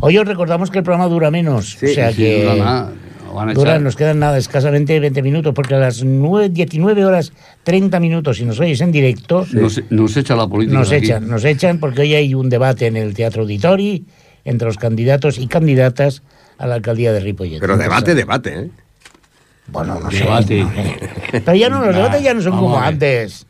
[0.00, 1.76] Hoy os recordamos que el programa dura menos.
[1.82, 2.42] o sea sí, que.
[2.42, 2.92] dura nada,
[3.26, 3.82] lo van a dura- echar.
[3.82, 7.32] nos quedan nada, escasamente 20 minutos, porque a las 9, 19 horas
[7.64, 10.78] 30 minutos, si nos oís en directo, Nos, nos echa la política.
[10.78, 11.04] nos aquí.
[11.06, 14.04] echan, nos echan, porque hoy hay un debate en el Teatro Auditori
[14.44, 16.22] entre los candidatos y candidatas
[16.58, 17.60] a la alcaldía de Ripollet.
[17.60, 18.70] Pero debate, debate, ¿eh?
[19.68, 20.18] Bueno, no sé.
[20.18, 20.66] Debate.
[21.30, 23.46] Pero ya no, los debates ya no son Vamos como antes.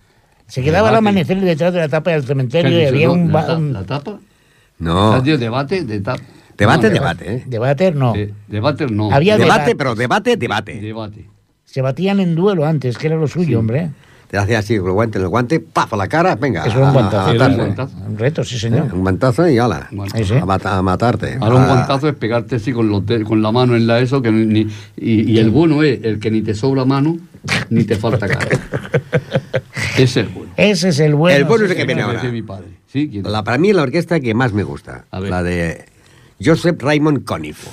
[0.47, 3.33] Se quedaba al amanecer detrás de la tapa del ¿Qué cementerio y había un...
[3.33, 4.19] ¿La, la tapa?
[4.83, 5.12] No.
[5.14, 5.85] ¿Has dicho debate?
[5.85, 6.01] De.
[6.01, 7.45] Debate, No, debate, ¿eh?
[7.47, 8.12] Debate no.
[8.12, 9.11] De- debate no.
[9.12, 9.76] Había Debate, debate.
[9.76, 10.80] pero debate, debate.
[10.80, 11.28] Debate.
[11.64, 13.91] Se batían en duelo antes, que era lo suyo, hombre.
[14.28, 16.64] Te hacía así, con el guante, el guante, paf, a la cara, venga.
[16.64, 17.28] Eso era un a- guantazo.
[17.30, 17.74] a Era un matarse.
[17.74, 17.97] guantazo.
[18.11, 18.89] Un reto, sí, señor.
[18.93, 19.89] Un guantazo y ala.
[19.91, 20.39] Guantazo.
[20.39, 21.37] A, mata- a matarte.
[21.41, 24.20] Ahora un guantazo es pegarte así con, los de- con la mano en la eso,
[24.22, 24.61] que ni,
[24.97, 27.16] y, y el bueno es el que ni te sobra mano,
[27.70, 28.47] ni te falta cara.
[29.97, 30.53] Ese es el bueno.
[30.57, 31.37] Ese es el bueno.
[31.37, 32.22] El bueno es el que viene ahora.
[32.24, 32.66] Mi padre.
[32.93, 33.09] ¿Sí?
[33.09, 33.24] ¿Quién?
[33.24, 35.86] La, para mí la orquesta que más me gusta, la de
[36.45, 37.66] Joseph Raymond Conniff.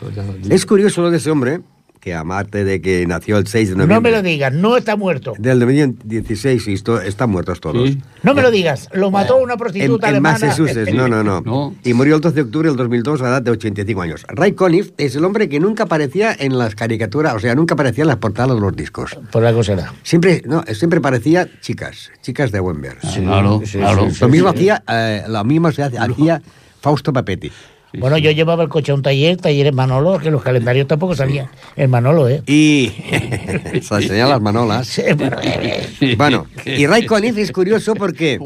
[0.00, 0.50] Pues.
[0.50, 1.60] Es curioso lo de ese hombre,
[2.00, 4.96] que aparte de que nació el 6 de noviembre No me lo digas, no está
[4.96, 5.34] muerto.
[5.38, 7.88] del 2016 y esto- están muertos todos.
[7.90, 7.98] Sí.
[8.22, 10.38] No me lo digas, lo mató una En, prostituta en alemana.
[10.40, 11.74] Massachusetts, no, no, no, No.
[11.84, 14.24] Y murió el 12 de octubre del 2002 a la edad de 85 años.
[14.28, 18.02] Ray Conniff es el hombre que nunca aparecía en las caricaturas, o sea, nunca aparecía
[18.04, 19.18] en las portadas de los discos.
[19.30, 19.92] Por algo será.
[20.02, 22.96] Siempre, no, siempre parecía chicas, chicas de buen ver.
[22.98, 24.08] claro, sí, claro.
[24.10, 26.40] sí, Lo mismo hacía, eh, lo mismo se hacía
[26.80, 27.52] Fausto Papetti.
[27.98, 31.48] Bueno, yo llevaba el coche a un taller, talleres Manolo, que los calendarios tampoco salían.
[31.76, 32.42] El Manolo, ¿eh?
[32.46, 32.92] Y
[33.82, 34.86] se enseñan las manolas.
[34.86, 38.38] Sí, pero, eh, Bueno, y Ray Conniff es curioso porque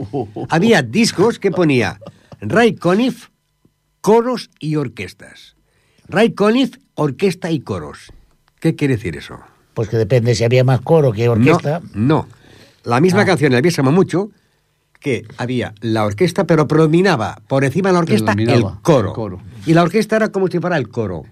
[0.48, 1.98] había discos que ponía
[2.40, 3.28] Ray Conniff,
[4.00, 5.56] coros y orquestas.
[6.08, 8.12] Ray Conniff, orquesta y coros.
[8.60, 9.38] ¿Qué quiere decir eso?
[9.74, 11.80] pues que depende si había más coro que orquesta.
[11.94, 12.28] No, no.
[12.84, 13.26] La misma Ah.
[13.26, 14.30] canción, el Viésamo Mucho,
[15.04, 19.08] que había la orquesta, pero predominaba por encima de la orquesta el coro.
[19.08, 19.38] el coro.
[19.66, 21.24] Y la orquesta era como si fuera el coro.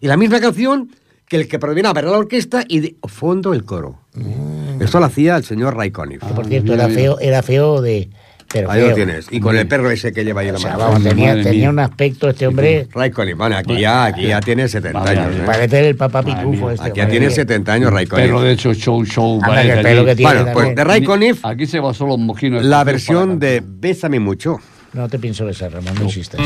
[0.00, 0.92] Y la misma canción
[1.26, 3.98] que el que predominaba era la orquesta y de fondo el coro.
[4.78, 6.22] Esto lo hacía el señor Ray Conniff.
[6.22, 7.00] Que, por cierto, mira, era mira.
[7.00, 8.10] feo, era feo de
[8.58, 8.88] Pero Ahí feo.
[8.90, 9.26] lo tienes.
[9.30, 10.84] Y con el perro ese que lleva ahí la O sea, mano.
[10.84, 12.86] vamos, tenía, tenía un aspecto este hombre...
[12.92, 15.36] Raikkonen, bueno, aquí ya, aquí ya tiene 70 Madre años.
[15.36, 15.42] ¿eh?
[15.46, 16.84] Parece el papá pitufo este.
[16.88, 17.34] Aquí ya tiene mía.
[17.34, 18.26] 70 años Raikkonen.
[18.26, 19.34] Pero de hecho, show, show.
[19.36, 20.06] Anda, parece que el pelo allí.
[20.10, 22.64] que tiene Bueno, pues de Raikkonen, Aquí se basó los mojinos.
[22.64, 24.58] la versión de Bésame mucho.
[24.92, 26.40] No te pienso besar, Ramón, no insistas.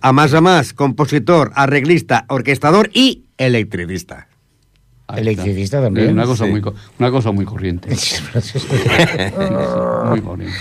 [0.00, 4.28] A más a más, compositor, arreglista, orquestador y electricista.
[5.06, 5.86] Ahí Electricista está.
[5.86, 6.10] también.
[6.12, 6.50] Una cosa, Sí.
[6.50, 6.62] muy,
[6.98, 7.88] una cosa muy corriente.
[10.10, 10.56] Muy corriente.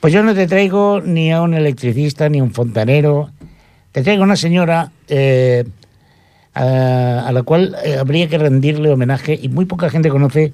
[0.00, 3.30] Pues yo no te traigo ni a un electricista ni a un fontanero.
[3.92, 5.64] Te traigo a una señora eh,
[6.54, 10.52] a, a la cual eh, habría que rendirle homenaje y muy poca gente conoce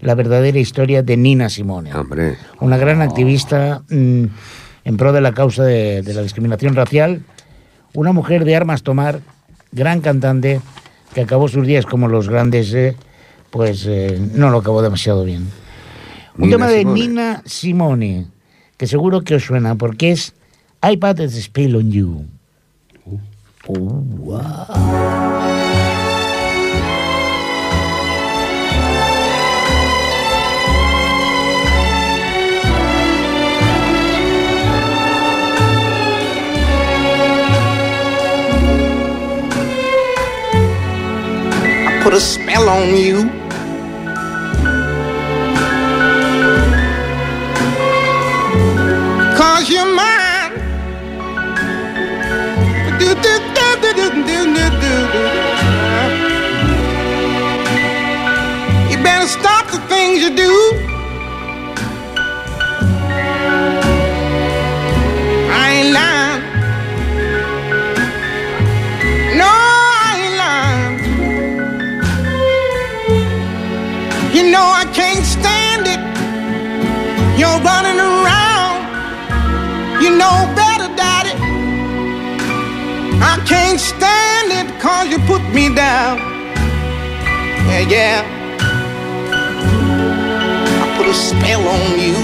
[0.00, 1.94] la verdadera historia de Nina Simone.
[1.94, 4.24] Hombre, Una gran activista mm,
[4.90, 7.22] en pro de la causa de, de la discriminación racial.
[7.94, 9.20] Una mujer de armas tomar,
[9.72, 10.60] gran cantante,
[11.14, 12.96] que acabó sus días como los grandes, eh,
[13.50, 15.48] pues eh, no lo acabó demasiado bien.
[16.36, 17.00] Un Nina tema de Simone.
[17.00, 18.26] Nina Simone,
[18.76, 20.34] que seguro que os suena, porque es
[20.82, 22.24] is a spell on you.
[42.10, 43.49] Put a spell on you.
[85.10, 86.18] You put me down.
[87.68, 88.22] Yeah, yeah.
[90.82, 92.14] I put a spell on you.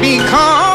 [0.00, 0.71] Because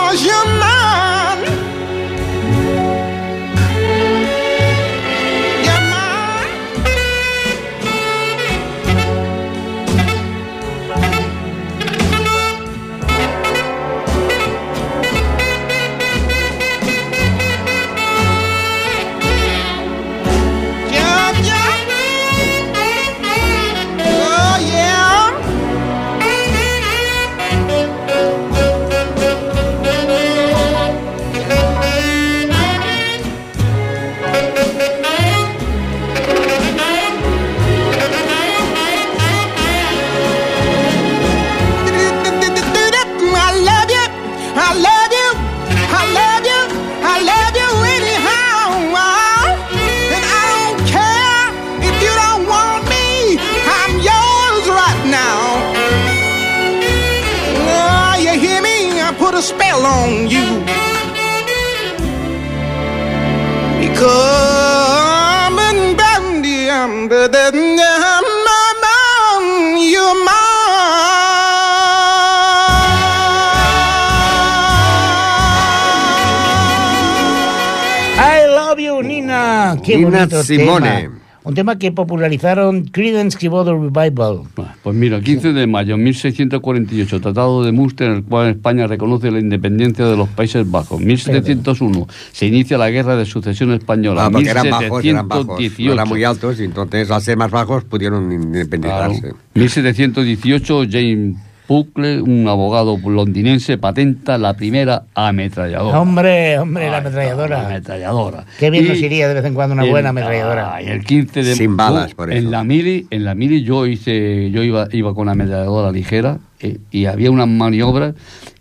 [80.12, 80.44] Nina.
[80.44, 80.90] Simone.
[80.90, 81.28] tema.
[81.48, 84.42] Un tema que popularizaron Creedence Clearwater Revival.
[84.84, 89.32] Pues mira, 15 de mayo de 1648, Tratado de Münster, en el cual España reconoce
[89.32, 91.00] la independencia de los Países Bajos.
[91.00, 94.26] 1701, se inicia la Guerra de Sucesión Española.
[94.26, 95.48] Ah, porque eran bajos, eran bajos.
[95.48, 95.94] No 1718.
[95.94, 99.22] eran muy altos y entonces al ser más bajos pudieron independizarse.
[99.22, 99.38] Claro.
[99.54, 101.38] 1718, James
[101.68, 106.00] Bucle, un abogado londinense, patenta la primera ametralladora.
[106.00, 107.66] Hombre, hombre, la La ametralladora.
[107.68, 108.46] ametralladora.
[108.58, 110.76] Qué bien Y nos iría de vez en cuando una el- buena ametralladora.
[110.76, 112.38] ah, y el 15 de Sin balas, por eso.
[112.40, 116.38] En la mili, en la mili yo hice, yo iba, iba con la ametralladora ligera
[116.62, 118.14] eh, y había unas maniobras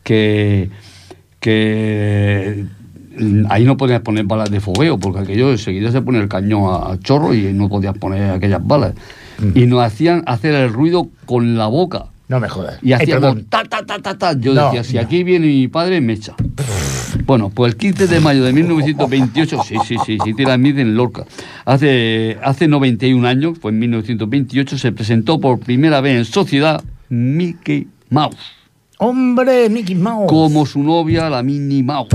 [0.03, 0.71] que
[1.41, 2.65] que
[3.19, 6.65] mm, ahí no podías poner balas de fogueo porque aquello enseguida se pone el cañón
[6.73, 8.95] a, a chorro y no podías poner aquellas balas
[9.55, 12.79] y nos hacían hacer el ruido con la boca No me jodas.
[12.83, 14.33] y hacíamos ta, ta, ta, ta, ta.
[14.39, 15.01] Yo No, decía, si no.
[15.03, 16.35] aquí viene mi padre, me echa.
[17.25, 20.97] Bueno, pues el 15 de mayo de 1928, sí, sí, sí, sí, tira mid en
[20.97, 21.25] Lorca.
[21.65, 27.87] Hace, hace 91 años, fue en 1928, se presentó por primera vez en sociedad Mickey
[28.11, 28.37] Mouse.
[28.99, 30.27] Hombre, Mickey Mouse.
[30.29, 32.09] Como su novia, la Minnie Mouse.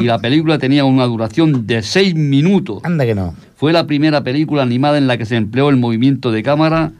[0.00, 2.80] Y la película tenía una duración de 6 minutos.
[2.84, 3.34] Anda que no.
[3.56, 6.92] Fue la primera película animada en la que se empleó el movimiento de cámara.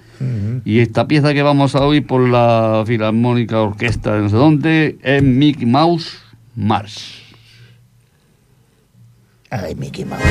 [0.65, 4.99] Y esta pieza que vamos a oír por la Filarmónica Orquesta de no sé dónde
[5.03, 6.19] es Mickey Mouse
[6.55, 7.23] Mars.
[9.51, 10.23] Ay, Mickey Mouse.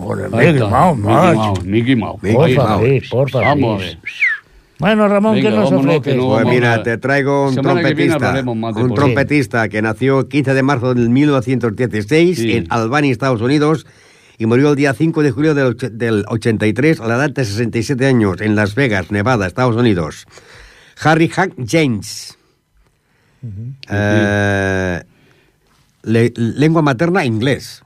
[0.00, 1.36] Con el Ahí Mickey está, Mouse, Mickey macho.
[1.38, 2.20] Mouse, Mickey Mouse.
[2.20, 3.08] Por Mickey favor, Mouse.
[3.10, 3.46] por favor.
[3.48, 3.98] Vamos a ver.
[4.78, 5.70] Bueno, Ramón, Venga, ¿qué nos
[6.02, 8.42] que no Pues mira, te traigo un Semana que trompetista, de
[8.82, 12.52] un trompetista que nació 15 de marzo del 1916 Sí.
[12.52, 13.86] en Albany, Estados Unidos,
[14.36, 18.04] y murió el día 5 de julio del, del 83 a la edad de 67
[18.06, 20.26] años en Las Vegas, Nevada, Estados Unidos.
[21.02, 22.36] Harry Hank James.
[23.90, 25.02] Eh,
[26.02, 27.82] le- lengua materna inglés,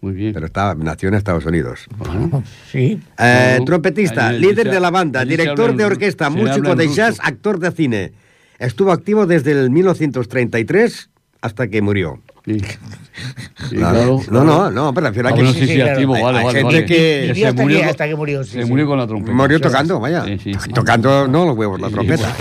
[0.00, 0.32] Muy bien.
[0.34, 1.86] pero estaba, nació en Estados Unidos.
[1.96, 3.00] Bueno, Sí.
[3.18, 7.58] Eh, trompetista, Allí- líder se- de la banda, director de orquesta, músico de jazz, actor
[7.58, 8.12] de cine.
[8.58, 11.10] Estuvo activo desde el 1933
[11.40, 12.20] hasta que murió.
[12.46, 12.58] Sí.
[13.70, 14.20] Claro.
[14.20, 14.20] claro.
[14.30, 16.62] No, no, no, pero refiero a Ah, que sí, sí, activo, vale, vale.
[16.62, 16.84] vale.
[16.84, 18.68] que- se hasta murió, hasta que murió, sí, se sí.
[18.68, 19.34] murió con la trompeta.
[19.34, 20.24] Murió tocando, vaya.
[20.24, 20.70] Sí, sí, sí.
[20.72, 22.32] Tocando, no los huevos, la Sí, trompeta.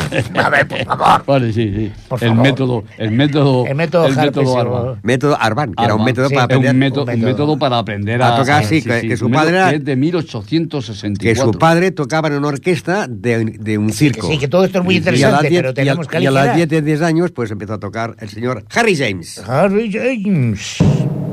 [0.43, 1.23] A ver, por favor.
[1.25, 1.91] Vale, sí, sí.
[2.21, 4.99] El método, el método, El método Harpe, sí, Arban.
[5.01, 6.73] Método Arban, que era un método Sí, para aprender.
[6.75, 7.25] método, un método.
[7.25, 11.17] método para aprender A tocar, sí, que- su padre método era- de 1864.
[11.17, 14.27] Que su padre tocaba en una orquesta de, de un circo.
[14.29, 16.19] sí, que todo esto es muy Y- y a las interesante, diez- pero tenemos que
[16.21, 16.55] Y a las aligerar.
[16.57, 19.41] 10 de 10 años, pues empezó a tocar el señor Harry James.
[19.47, 21.24] Harry James.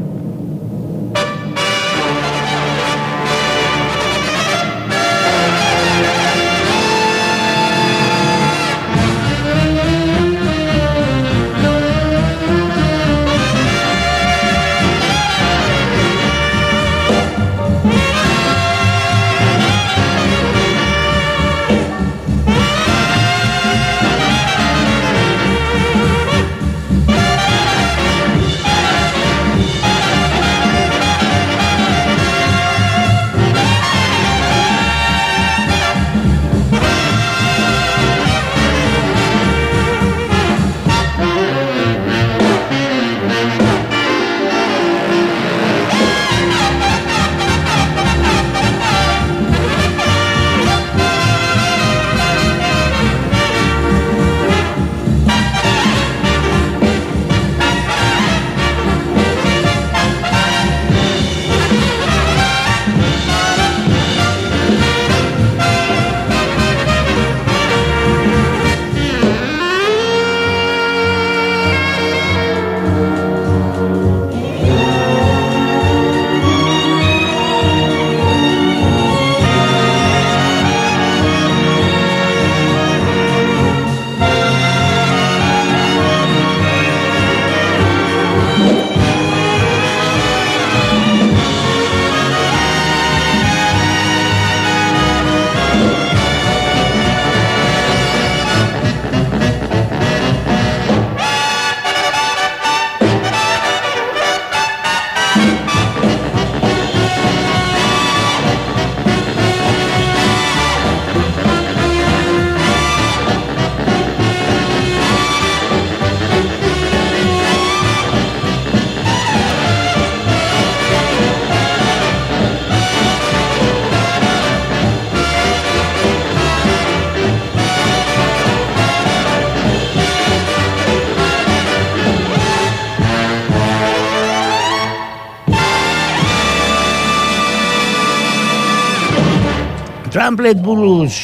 [140.23, 141.17] Tramplet Blues,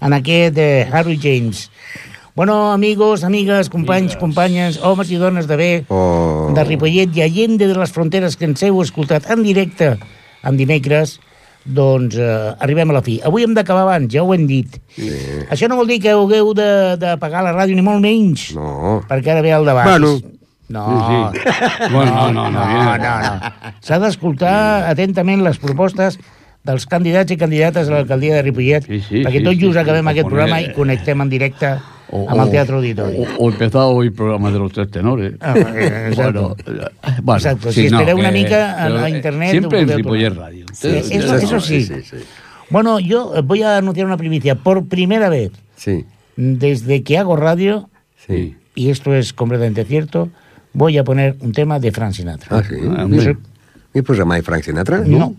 [0.00, 1.70] en aquest de Harry James.
[2.34, 6.48] Bueno, amigos, amigues, companys, companyes, homes i dones de bé, Oh.
[6.56, 9.98] de Ripollet i Allende de les Fronteres que ens heu escoltat en directe
[10.42, 11.18] en dimecres,
[11.66, 13.18] doncs eh, arribem a la fi.
[13.22, 14.78] Avui hem d'acabar abans, ja ho hem dit.
[14.96, 15.10] Sí.
[15.52, 19.02] Això no vol dir que hagueu de, de pagar la ràdio, ni molt menys, No.
[19.06, 19.84] perquè ara ve el debat.
[19.84, 20.14] Bueno.
[20.72, 21.90] No, Sí, sí.
[21.92, 23.52] Bueno, no, no, no, no, no, no.
[23.84, 26.16] S'ha d'escoltar atentament les propostes
[26.64, 29.74] dels candidats i candidates a l'alcaldia de Ripollet, Sí, sí, perquè sí, tot sí, just
[29.74, 31.74] sí, acabem o aquest programa i connectem en directe
[32.14, 33.16] O- amb el Teatre Auditori.
[33.18, 35.34] O, o empezar hoy el programa de los tres tenores.
[35.40, 36.56] Ah, eh, exacto.
[36.66, 39.50] Bueno, eh, bueno, Exacto, sí, si no, espereu una que- mica a- a eh, internet,
[39.50, 40.30] Siempre en Ripollet.
[40.34, 40.66] Radio.
[40.72, 41.82] Sí, eso, eso sí.
[41.84, 42.16] Sí, sí.
[42.70, 44.54] Bueno, yo eh, voy a anunciar una primicia.
[44.54, 46.04] Por primera vez, Sí,
[46.36, 47.88] desde que hago radio,
[48.26, 48.56] sí.
[48.74, 50.30] y esto es completamente cierto,
[50.72, 52.58] voy a poner un tema de Frank Sinatra.
[52.58, 52.76] Ah, sí.
[52.96, 53.06] Ah.
[53.92, 54.98] ¿Y pues a Frank Sinatra?
[55.00, 55.18] No.
[55.18, 55.34] No.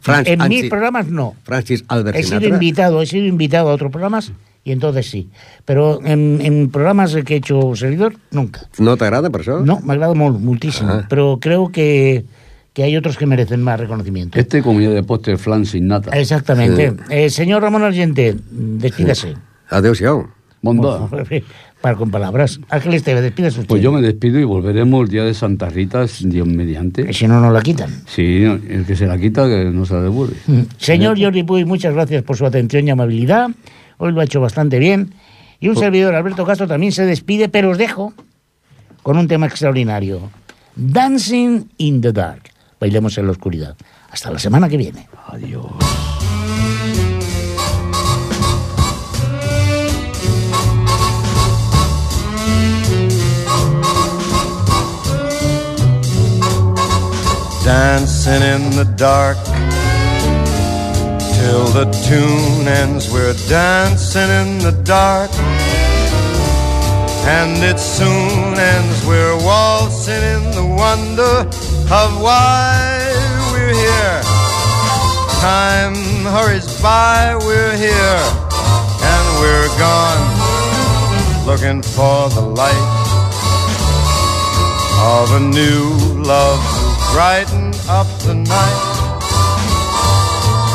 [0.00, 0.68] Frank- en mis sí.
[0.68, 1.34] programas no.
[1.44, 4.32] Francis Albert He sido invitado, he sido invitado a otros programas
[4.64, 5.28] y entonces sí.
[5.64, 8.62] Pero en, en programas que he hecho servidor, nunca.
[8.78, 9.60] No t'agrada per això?
[9.64, 10.90] No, me agrada molt, muchísimo.
[10.90, 11.06] Ah.
[11.08, 12.24] Pero creo que,
[12.72, 14.38] que hay otros que merecen más reconocimiento.
[14.38, 16.10] Este comida de postre flan sin nata.
[16.18, 16.94] Exactamente.
[17.10, 19.34] Eh, señor Ramón Argente, despídase.
[19.68, 20.28] Adéu-siau.
[20.62, 21.08] Bonda.
[21.80, 22.60] Para con palabras.
[22.68, 23.68] Ángel Esteve, despídase usted.
[23.68, 27.10] Pues yo me despido y volveremos el día de Santa Rita, Dios mediante.
[27.12, 28.02] Si no, no la quitan.
[28.06, 30.34] Sí, el que se la quita, que no se la devuelve.
[30.76, 33.48] Señor Jordi Puy, muchas gracias por su atención y amabilidad.
[33.96, 35.14] Hoy lo ha hecho bastante bien.
[35.58, 38.12] Y un servidor, Alberto Castro, también se despide, pero os dejo
[39.02, 40.30] con un tema extraordinario.
[40.76, 42.42] Dancing in the Dark.
[42.78, 43.76] Bailemos en la oscuridad.
[44.10, 45.08] Hasta la semana que viene.
[45.28, 45.66] Adiós.
[57.64, 59.36] Dancing in the dark
[61.36, 63.10] till the tune ends.
[63.12, 65.30] We're dancing in the dark
[67.26, 69.06] And it soon ends.
[69.06, 71.34] We're waltzing in the wonder
[71.92, 73.12] of why
[73.52, 74.22] we're here.
[75.40, 75.94] Time
[76.34, 78.20] hurries by, we're here,
[79.12, 80.22] and we're gone.
[81.46, 82.88] Looking for the light
[84.98, 86.79] of a new love
[87.12, 88.82] brighten up the night.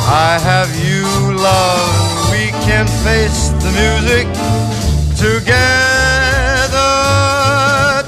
[0.08, 1.04] I have you,
[1.36, 4.28] love, and we can face the music
[5.16, 5.62] together,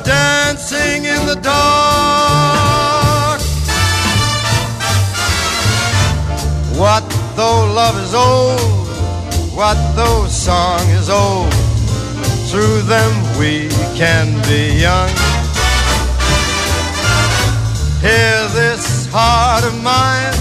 [0.04, 1.88] dancing in the dark.
[6.78, 7.04] What
[7.36, 8.88] though love is old?
[9.56, 11.52] What though song is old?
[12.50, 15.37] Through them we can be young.
[18.02, 20.38] Hear this heart of mine,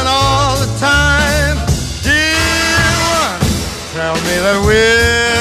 [0.00, 1.56] and all the time,
[2.02, 2.90] dear
[3.22, 3.40] one,
[3.94, 5.31] tell me that we're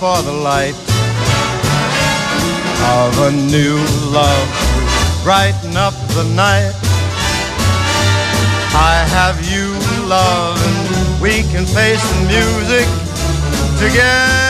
[0.00, 0.74] for the light
[2.96, 3.76] of a new
[4.10, 4.48] love
[5.22, 6.72] brighten up the night.
[8.72, 9.66] I have you,
[10.08, 12.88] love, and we can face the music
[13.78, 14.49] together.